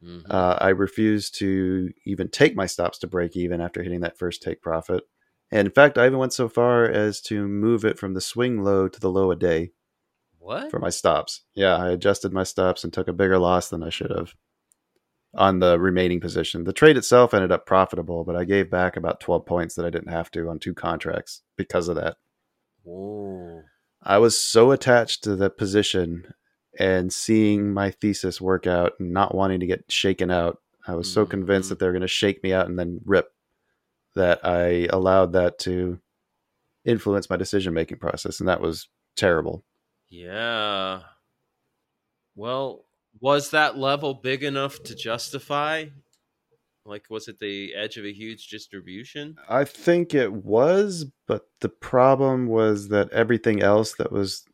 [0.00, 4.18] hmm uh, I refused to even take my stops to break even after hitting that
[4.18, 5.04] first take profit.
[5.52, 8.62] And in fact, I even went so far as to move it from the swing
[8.64, 9.72] low to the low a day
[10.38, 11.42] what for my stops.
[11.54, 14.34] Yeah, I adjusted my stops and took a bigger loss than I should have
[15.36, 16.64] on the remaining position.
[16.64, 19.90] The trade itself ended up profitable, but I gave back about 12 points that I
[19.90, 22.16] didn't have to on two contracts because of that.
[22.82, 23.62] Whoa.
[24.02, 26.32] I was so attached to the position
[26.78, 30.60] and seeing my thesis work out and not wanting to get shaken out.
[30.86, 31.70] I was so convinced Mhm.
[31.70, 33.32] that they were going to shake me out and then rip
[34.14, 36.00] that I allowed that to
[36.84, 39.64] influence my decision making process, and that was terrible.
[40.08, 41.02] Yeah.
[42.36, 42.85] Well,
[43.20, 45.86] was that level big enough to justify?
[46.84, 49.36] Like, was it the edge of a huge distribution?
[49.48, 54.44] I think it was, but the problem was that everything else that was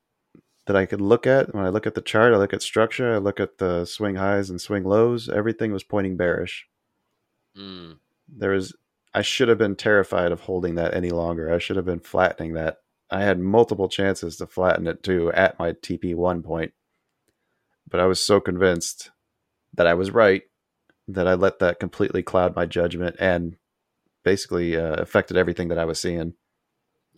[0.67, 3.15] that I could look at when I look at the chart, I look at structure,
[3.15, 6.67] I look at the swing highs and swing lows, everything was pointing bearish.
[7.57, 7.99] Mm.
[8.29, 8.75] There was
[9.15, 11.53] I should have been terrified of holding that any longer.
[11.53, 12.79] I should have been flattening that.
[13.11, 16.73] I had multiple chances to flatten it too at my TP1 point.
[17.93, 19.11] But I was so convinced
[19.75, 20.43] that I was right
[21.07, 23.57] that I let that completely cloud my judgment and
[24.25, 26.35] basically uh, affected everything that I was seeing.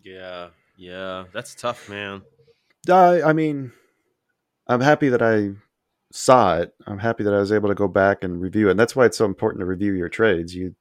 [0.02, 0.48] Yeah.
[0.76, 1.24] Yeah.
[1.32, 2.22] That's tough, man.
[2.90, 3.72] I, I mean,
[4.66, 5.52] I'm happy that I
[6.12, 6.74] saw it.
[6.86, 8.72] I'm happy that I was able to go back and review it.
[8.72, 10.54] And that's why it's so important to review your trades.
[10.54, 10.74] You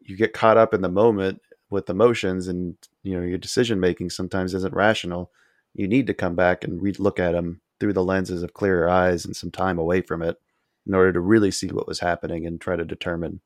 [0.00, 4.10] you get caught up in the moment with emotions, and you know your decision making
[4.10, 5.30] sometimes isn't rational.
[5.74, 8.88] You need to come back and re- look at them through the lenses of clearer
[8.88, 10.38] eyes and some time away from it
[10.86, 13.42] in order to really see what was happening and try to determine,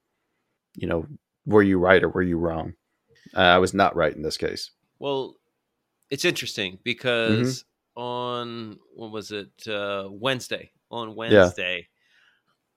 [0.76, 1.04] you know,
[1.44, 2.74] were you right or were you wrong?
[3.36, 4.70] Uh, I was not right in this case.
[5.00, 5.34] Well,
[6.08, 7.64] it's interesting because
[7.96, 10.70] on what was it uh, Wednesday?
[10.92, 11.88] On Wednesday,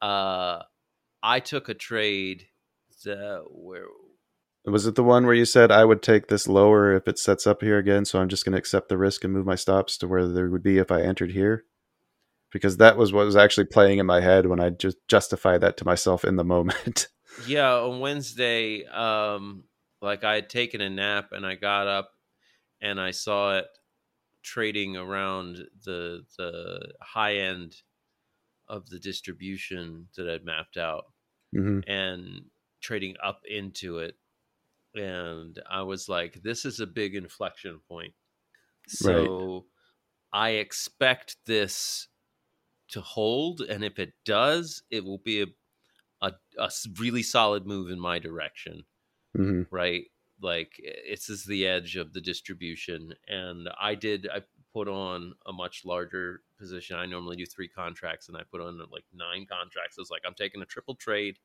[0.01, 0.63] uh,
[1.21, 2.47] I took a trade
[3.05, 3.85] that where
[4.65, 7.47] Was it the one where you said I would take this lower if it sets
[7.47, 8.05] up here again?
[8.05, 10.49] So I'm just going to accept the risk and move my stops to where there
[10.49, 11.65] would be if I entered here?
[12.51, 15.77] Because that was what was actually playing in my head when I just justified that
[15.77, 17.07] to myself in the moment.
[17.47, 19.63] yeah on Wednesday, um,
[20.01, 22.11] like I had taken a nap and I got up
[22.81, 23.67] and I saw it
[24.43, 27.75] trading around the the high end
[28.67, 31.05] of the distribution that I'd mapped out.
[31.55, 32.45] hmm and
[32.81, 34.15] trading up into it
[34.95, 38.13] and i was like this is a big inflection point.
[38.87, 39.67] So
[40.33, 42.09] i expect this
[42.89, 45.47] to hold and if it does it will be a
[46.57, 48.85] a really solid move in my direction
[49.35, 50.05] hmm right?
[50.41, 54.41] Like it's is the edge of the distribution and i did i
[54.73, 56.95] put on a much larger position.
[56.97, 59.97] I normally do three contracts and i put on like nine contracts.
[59.97, 61.37] I was like i'm taking a triple trade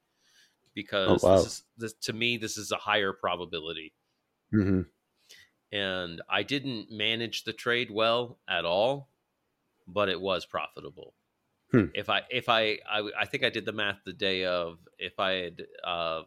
[0.76, 1.34] because wow.
[1.36, 3.92] this is this, to me this is a higher probability
[4.52, 4.82] hmm
[5.72, 9.08] and i didn't manage the trade well at all
[9.88, 11.14] but it was profitable
[11.72, 11.86] Hmm.
[11.94, 15.18] if i if I, I i think i did the math the day of if
[15.18, 16.22] i had uh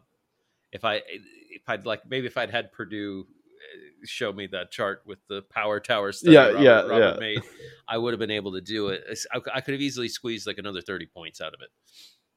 [0.70, 5.02] if i if i'd like maybe if i'd had purdue uh, show me that chart
[5.06, 7.20] with the power tower study Yeah, Robert, yeah, Robert yeah.
[7.20, 7.42] made
[7.88, 10.58] i would have been able to do it I, I could have easily squeezed like
[10.58, 11.70] another 30 points out of it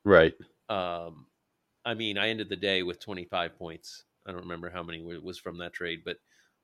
[0.05, 0.34] Right.
[0.70, 1.26] um,
[1.86, 4.03] I mean, I ended the day with 25 points.
[4.25, 6.17] I don't remember how many wa- was from that trade, but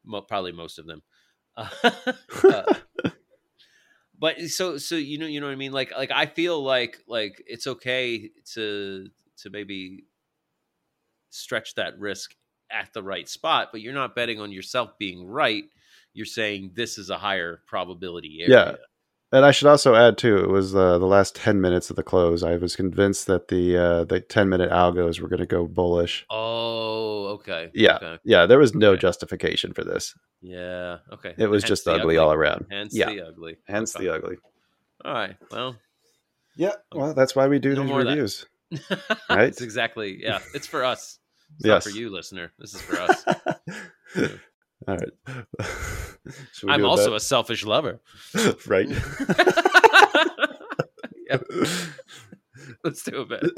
[0.05, 1.01] mo- probably most of them.
[2.41, 2.63] Uh,
[4.17, 5.71] but so, so you know, you know what I mean.
[5.71, 9.07] Like, like I feel like like it's okay to
[9.37, 10.05] to maybe
[11.29, 12.35] stretch that risk
[12.71, 15.63] at the right spot, but you're not betting on yourself being right.
[16.13, 18.79] You're saying this is a higher probability area.
[19.31, 22.01] And I should also add too, it was uh, the last ten minutes of the
[22.03, 22.41] close.
[22.41, 26.25] I was convinced that the uh, the ten minute algos were going to go bullish.
[26.31, 27.69] Oh, okay.
[27.75, 28.17] Yeah, Okay.
[28.23, 28.47] yeah.
[28.47, 29.01] There was no Okay.
[29.01, 30.15] justification for this.
[30.41, 30.97] Yeah.
[31.13, 31.35] Okay.
[31.37, 32.65] It was Hence just the ugly, all around.
[32.71, 33.57] Hence yeah, the ugly.
[33.67, 34.05] hence Okay.
[34.05, 34.37] the ugly.
[35.05, 35.35] All right.
[35.51, 35.75] Well,
[36.55, 38.45] Yeah, well, that's why we do No these reviews.
[39.29, 39.47] Right?
[39.49, 40.17] It's exactly.
[40.23, 40.39] Yeah.
[40.55, 41.19] It's for us.
[41.57, 41.85] It's Yes.
[41.85, 42.51] not for you, listener.
[42.57, 43.25] This is for us.
[44.87, 45.11] All right.
[46.67, 47.17] I'm also bet?
[47.17, 47.99] a selfish lover.
[48.67, 48.89] right.
[51.29, 51.39] yeah.
[52.83, 53.51] Let's do a bit.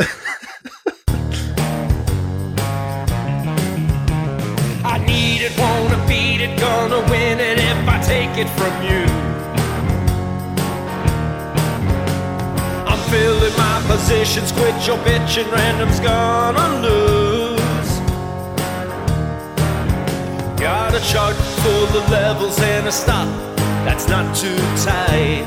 [4.83, 9.05] I need it, wanna beat it, gonna win it if I take it from you.
[12.87, 17.20] I'm filling my positions, quit your bitching, random's gonna lose.
[20.61, 23.27] Got a chart full of levels and a stop
[23.83, 24.55] that's not too
[24.85, 25.43] tight.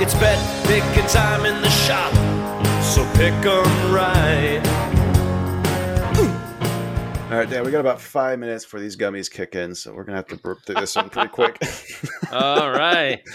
[0.00, 2.10] It's bet picking time in the shop,
[2.82, 4.62] so pick 'em right.
[7.30, 10.04] All right, Dan, we got about five minutes for these gummies kick in, so we're
[10.04, 11.60] gonna have to burp through this one pretty quick.
[12.32, 13.20] All right.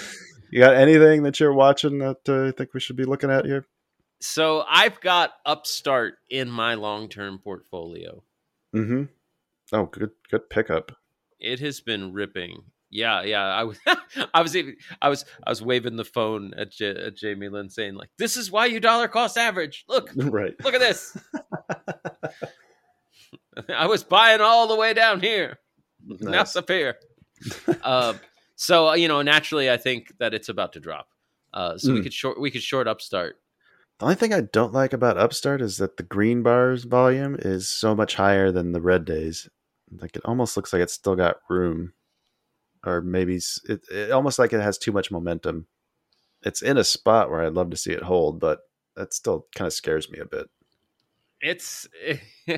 [0.51, 3.43] You got anything that you're watching that uh, you think we should be looking at
[3.43, 3.65] here?
[4.25, 8.23] So I've got Upstart in my long-term portfolio.
[8.73, 9.03] Mm-hmm.
[9.73, 10.93] Oh, good, good pickup.
[11.41, 12.63] It has been ripping.
[12.89, 13.43] Yeah, yeah.
[13.43, 13.77] I was,
[14.33, 17.69] I was even, I was, I was waving the phone at, J, at Jamie Lynn,
[17.69, 19.83] saying like, "This is why you dollar cost average.
[19.89, 20.53] Look, right.
[20.63, 21.17] look at this.
[23.69, 25.59] I was buying all the way down here.
[26.05, 26.41] Now Nice.
[26.49, 26.95] it's up here.
[27.83, 28.13] uh,
[28.55, 31.07] so you know, naturally, I think that it's about to drop.
[31.53, 32.03] Uh, so we Mm.
[32.03, 33.35] could short, we could short upstart.
[34.03, 37.69] The only thing I don't like about Upstart is that the green bars volume is
[37.69, 39.47] so much higher than the red days.
[39.89, 41.93] Like it almost looks like it's still got room,
[42.85, 45.67] or maybe it, it almost like it has too much momentum.
[46.41, 48.59] It's in a spot where I'd love to see it hold, but
[48.97, 50.49] that still kind of scares me a bit.
[51.39, 51.87] It's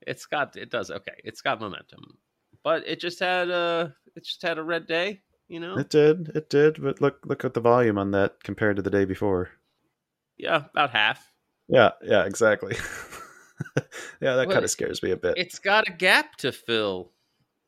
[0.00, 1.20] it's got it does okay.
[1.22, 2.16] It's got momentum,
[2.64, 5.20] but it just had a it just had a red day.
[5.48, 8.76] You know, It did, it did, but look look at the volume on that compared
[8.76, 9.50] to the day before.
[10.38, 11.32] Yeah, about half.
[11.68, 12.76] Yeah, yeah, exactly.
[14.20, 15.34] yeah, that Well, kind of scares me a bit.
[15.36, 17.12] It's got a gap to fill.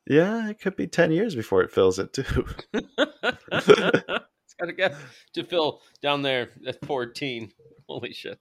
[0.07, 2.45] yeah, it could be ten years before it fills it too.
[2.73, 4.93] it's got a gap
[5.33, 7.51] to fill down there at 14.
[7.87, 8.39] Holy shit.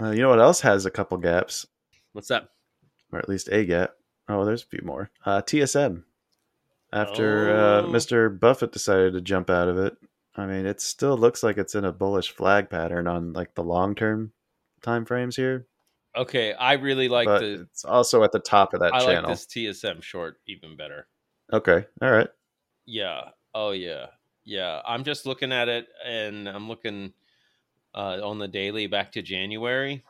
[0.00, 1.66] Uh, you know what else has a couple gaps,
[2.12, 2.48] What's that?
[3.12, 3.90] or at least a gap?
[4.28, 5.10] Oh, there's a few more.
[5.26, 6.04] Uh, TSM.
[6.92, 7.88] After uh, Oh.
[7.90, 8.38] Mr.
[8.38, 9.96] Buffett decided to jump out of it,
[10.36, 13.64] I mean, it still looks like it's in a bullish flag pattern on like the
[13.64, 14.32] long term
[14.82, 15.66] time frames here,
[16.16, 19.06] Okay, I really like but the it's also at the top of that I like
[19.06, 19.30] channel.
[19.30, 21.06] this TSM short even better.
[21.52, 22.28] Okay, all right.
[22.86, 23.30] Yeah.
[23.54, 24.06] Oh yeah.
[24.44, 24.80] Yeah.
[24.86, 27.12] I'm just looking at it and I'm looking
[27.94, 30.02] uh, on the daily back to January.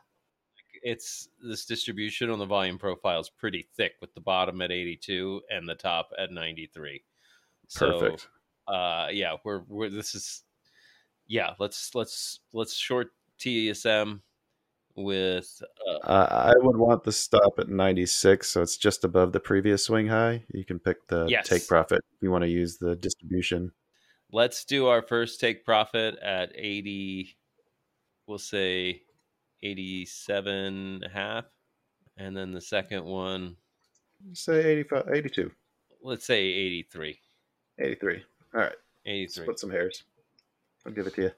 [0.82, 5.42] It's this distribution on the volume profile is pretty thick with the bottom at 82
[5.50, 7.02] and the top at 93.
[7.74, 8.20] Perfect.
[8.20, 8.28] So,
[8.70, 10.42] uh, yeah, we're we're this is
[11.26, 11.54] yeah.
[11.58, 13.08] Let's let's let's short
[13.38, 14.20] TSM
[14.96, 19.40] with uh, Uh, I would want the stop at 96, so it's just above the
[19.40, 20.44] previous swing high.
[20.52, 21.48] You can pick the Yes.
[21.48, 23.72] take profit if you want to use the distribution.
[24.32, 27.36] let's do our first take profit at 80
[28.28, 29.02] we'll say
[29.62, 31.44] 87 and a half
[32.16, 33.56] and then the second one
[34.34, 35.50] Say 85, 82,
[36.02, 37.18] let's say 83
[37.80, 38.22] 83.
[38.54, 38.72] All right,
[39.06, 40.04] 83 split some hairs.
[40.86, 41.30] I'll give it to you.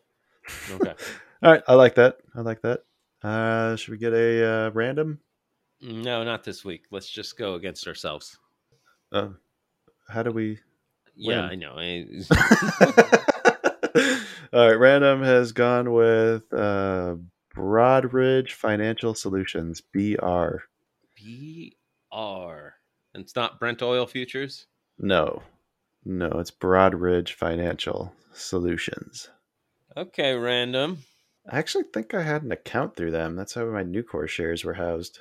[0.76, 0.94] okay
[1.42, 2.18] All right, I like that.
[2.34, 2.84] I like that.
[3.22, 5.20] Uh, should we get a uh, random?
[5.84, 8.38] no not this week let's just go against ourselves
[9.10, 9.30] Uh,
[10.08, 10.60] how do we?
[11.16, 11.50] yeah Win.
[11.50, 11.74] i know
[14.54, 17.16] All right, random has gone with uh,
[17.56, 20.58] Broadridge Financial Solutions (BR).
[21.16, 22.68] br
[23.14, 24.66] and it's not brent oil futures
[24.98, 25.42] No,
[26.04, 29.28] no, it's Broadridge Financial Solutions.
[29.96, 30.98] okay random
[31.50, 33.34] I actually think I had an account through them.
[33.34, 35.20] That's how my Nucor shares were housed.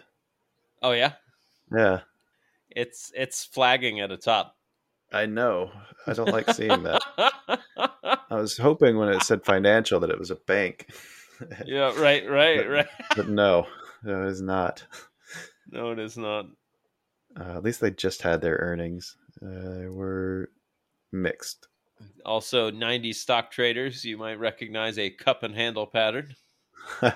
[0.82, 1.14] oh yeah
[1.72, 2.02] Yeah,
[2.70, 4.56] it's it's flagging at the top
[5.14, 5.72] I know.
[6.08, 7.02] I don't like seeing that.
[8.32, 10.90] I was hoping when it said financial that it was a bank,
[11.66, 13.68] yeah right right But- right but no,
[14.04, 14.86] no, it is not.
[15.70, 16.46] no it is not
[17.38, 19.18] Uh, at least they just had their earnings.
[19.42, 20.50] Uh, were
[21.12, 21.68] mixed.
[22.26, 26.36] Also, 90s stock traders, you might recognize a cup and handle pattern.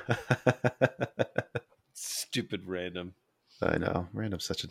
[1.93, 3.13] Stupid random.
[3.61, 4.07] I know.
[4.13, 4.67] Random such a.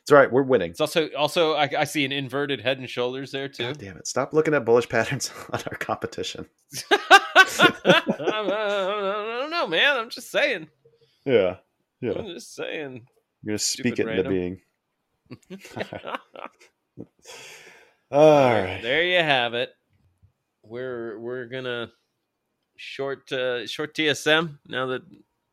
[0.00, 0.30] It's all right.
[0.30, 0.70] We're winning.
[0.70, 3.68] It's also also I, I see an inverted head and shoulders there too.
[3.68, 4.06] God damn it!
[4.06, 6.46] Stop looking at bullish patterns on our competition.
[6.90, 7.76] I
[9.40, 9.96] don't know, man.
[9.96, 10.68] I'm just saying.
[11.24, 11.56] Yeah,
[12.00, 12.12] yeah.
[12.16, 13.06] I'm just saying.
[13.42, 14.60] You're gonna speak it into being.
[18.10, 18.80] All right.
[18.82, 19.70] There you have it.
[20.62, 21.90] We're we're gonna
[22.76, 25.02] short uh, short TSM now that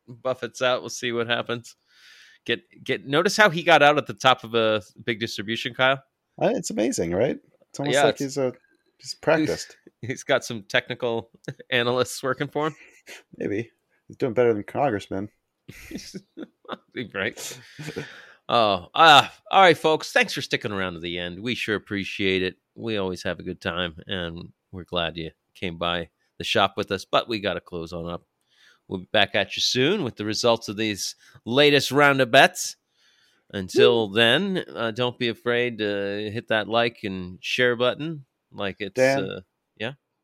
[0.08, 0.80] Buffett's out.
[0.80, 1.76] We'll see what happens.
[2.44, 6.02] Get get notice how he got out at the top of a big distribution, Kyle.
[6.40, 7.38] Uh, It's amazing, right?
[7.70, 8.52] It's almost Yeah, like it's- he's a
[8.98, 9.76] he's practiced.
[10.00, 11.28] He's got some technical
[11.70, 12.76] analysts working for him.
[13.36, 13.68] Maybe
[14.06, 15.28] he's doing better than congressman.
[17.14, 17.58] right.
[18.48, 20.10] Oh, uh, all right, folks.
[20.10, 21.40] Thanks for sticking around to the end.
[21.40, 22.56] We sure appreciate it.
[22.74, 26.08] We always have a good time, and we're glad you came by
[26.38, 27.04] the shop with us.
[27.04, 28.24] But we got to close on up.
[28.86, 31.14] We'll be back at you soon with the results of these
[31.44, 32.76] latest round of bets.
[33.52, 38.24] Until then, uh, don't be afraid to hit that like and share button.
[38.50, 39.24] Like it's Dan?
[39.24, 39.40] uh,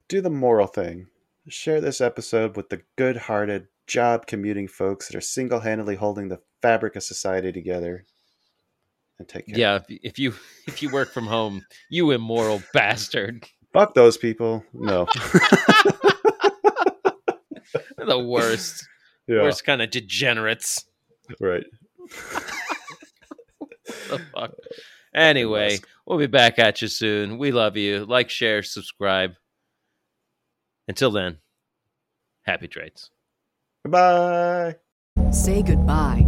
[0.08, 1.08] Do the moral thing.
[1.48, 7.02] Share this episode with the good-hearted, job-commuting folks that are single-handedly holding the fabric of
[7.02, 8.06] society together.
[9.18, 9.58] And take care.
[9.58, 9.76] yeah.
[9.76, 10.34] If, if you
[10.66, 13.46] if you work from home, you immoral bastard.
[13.72, 14.64] Fuck those people.
[14.72, 15.06] No.
[17.96, 18.86] They're the worst.
[19.26, 19.42] yeah.
[19.42, 20.84] worst kind of degenerates.
[21.40, 21.64] Right.
[24.08, 24.52] The fuck.
[25.12, 27.38] Anyway, we'll be back at you soon.
[27.38, 28.04] We love you.
[28.04, 29.32] Like, share, subscribe.
[30.86, 31.38] Until then,
[32.42, 33.10] happy trades.
[33.84, 34.76] Goodbye.
[35.30, 36.23] Say goodbye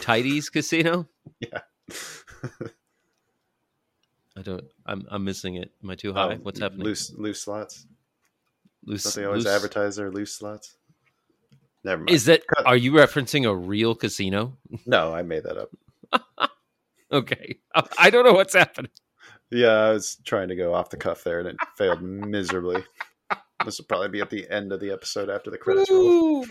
[0.00, 1.08] Tidy's Casino?
[1.40, 1.60] Yeah.
[4.36, 4.64] I don't.
[4.86, 5.06] I'm.
[5.10, 5.72] I'm missing it.
[5.82, 6.34] Am I too oh, high?
[6.34, 6.84] Oh, What's happening?
[6.84, 7.86] Loose loose slots.
[8.84, 9.02] Loose.
[9.02, 10.76] Don't they always loose- advertise their loose slots?
[11.84, 12.10] Never mind.
[12.10, 12.46] Is that?
[12.46, 12.66] Cut.
[12.66, 14.56] Are you referencing a real casino?
[14.86, 16.50] No, I made that up.
[17.12, 17.58] Okay.
[17.98, 18.90] I- don't know what's happening.
[19.50, 22.84] Yeah, I was trying to go off the cuff there and it failed miserably.
[23.64, 26.44] This will probably be at the end of the episode after the credits roll.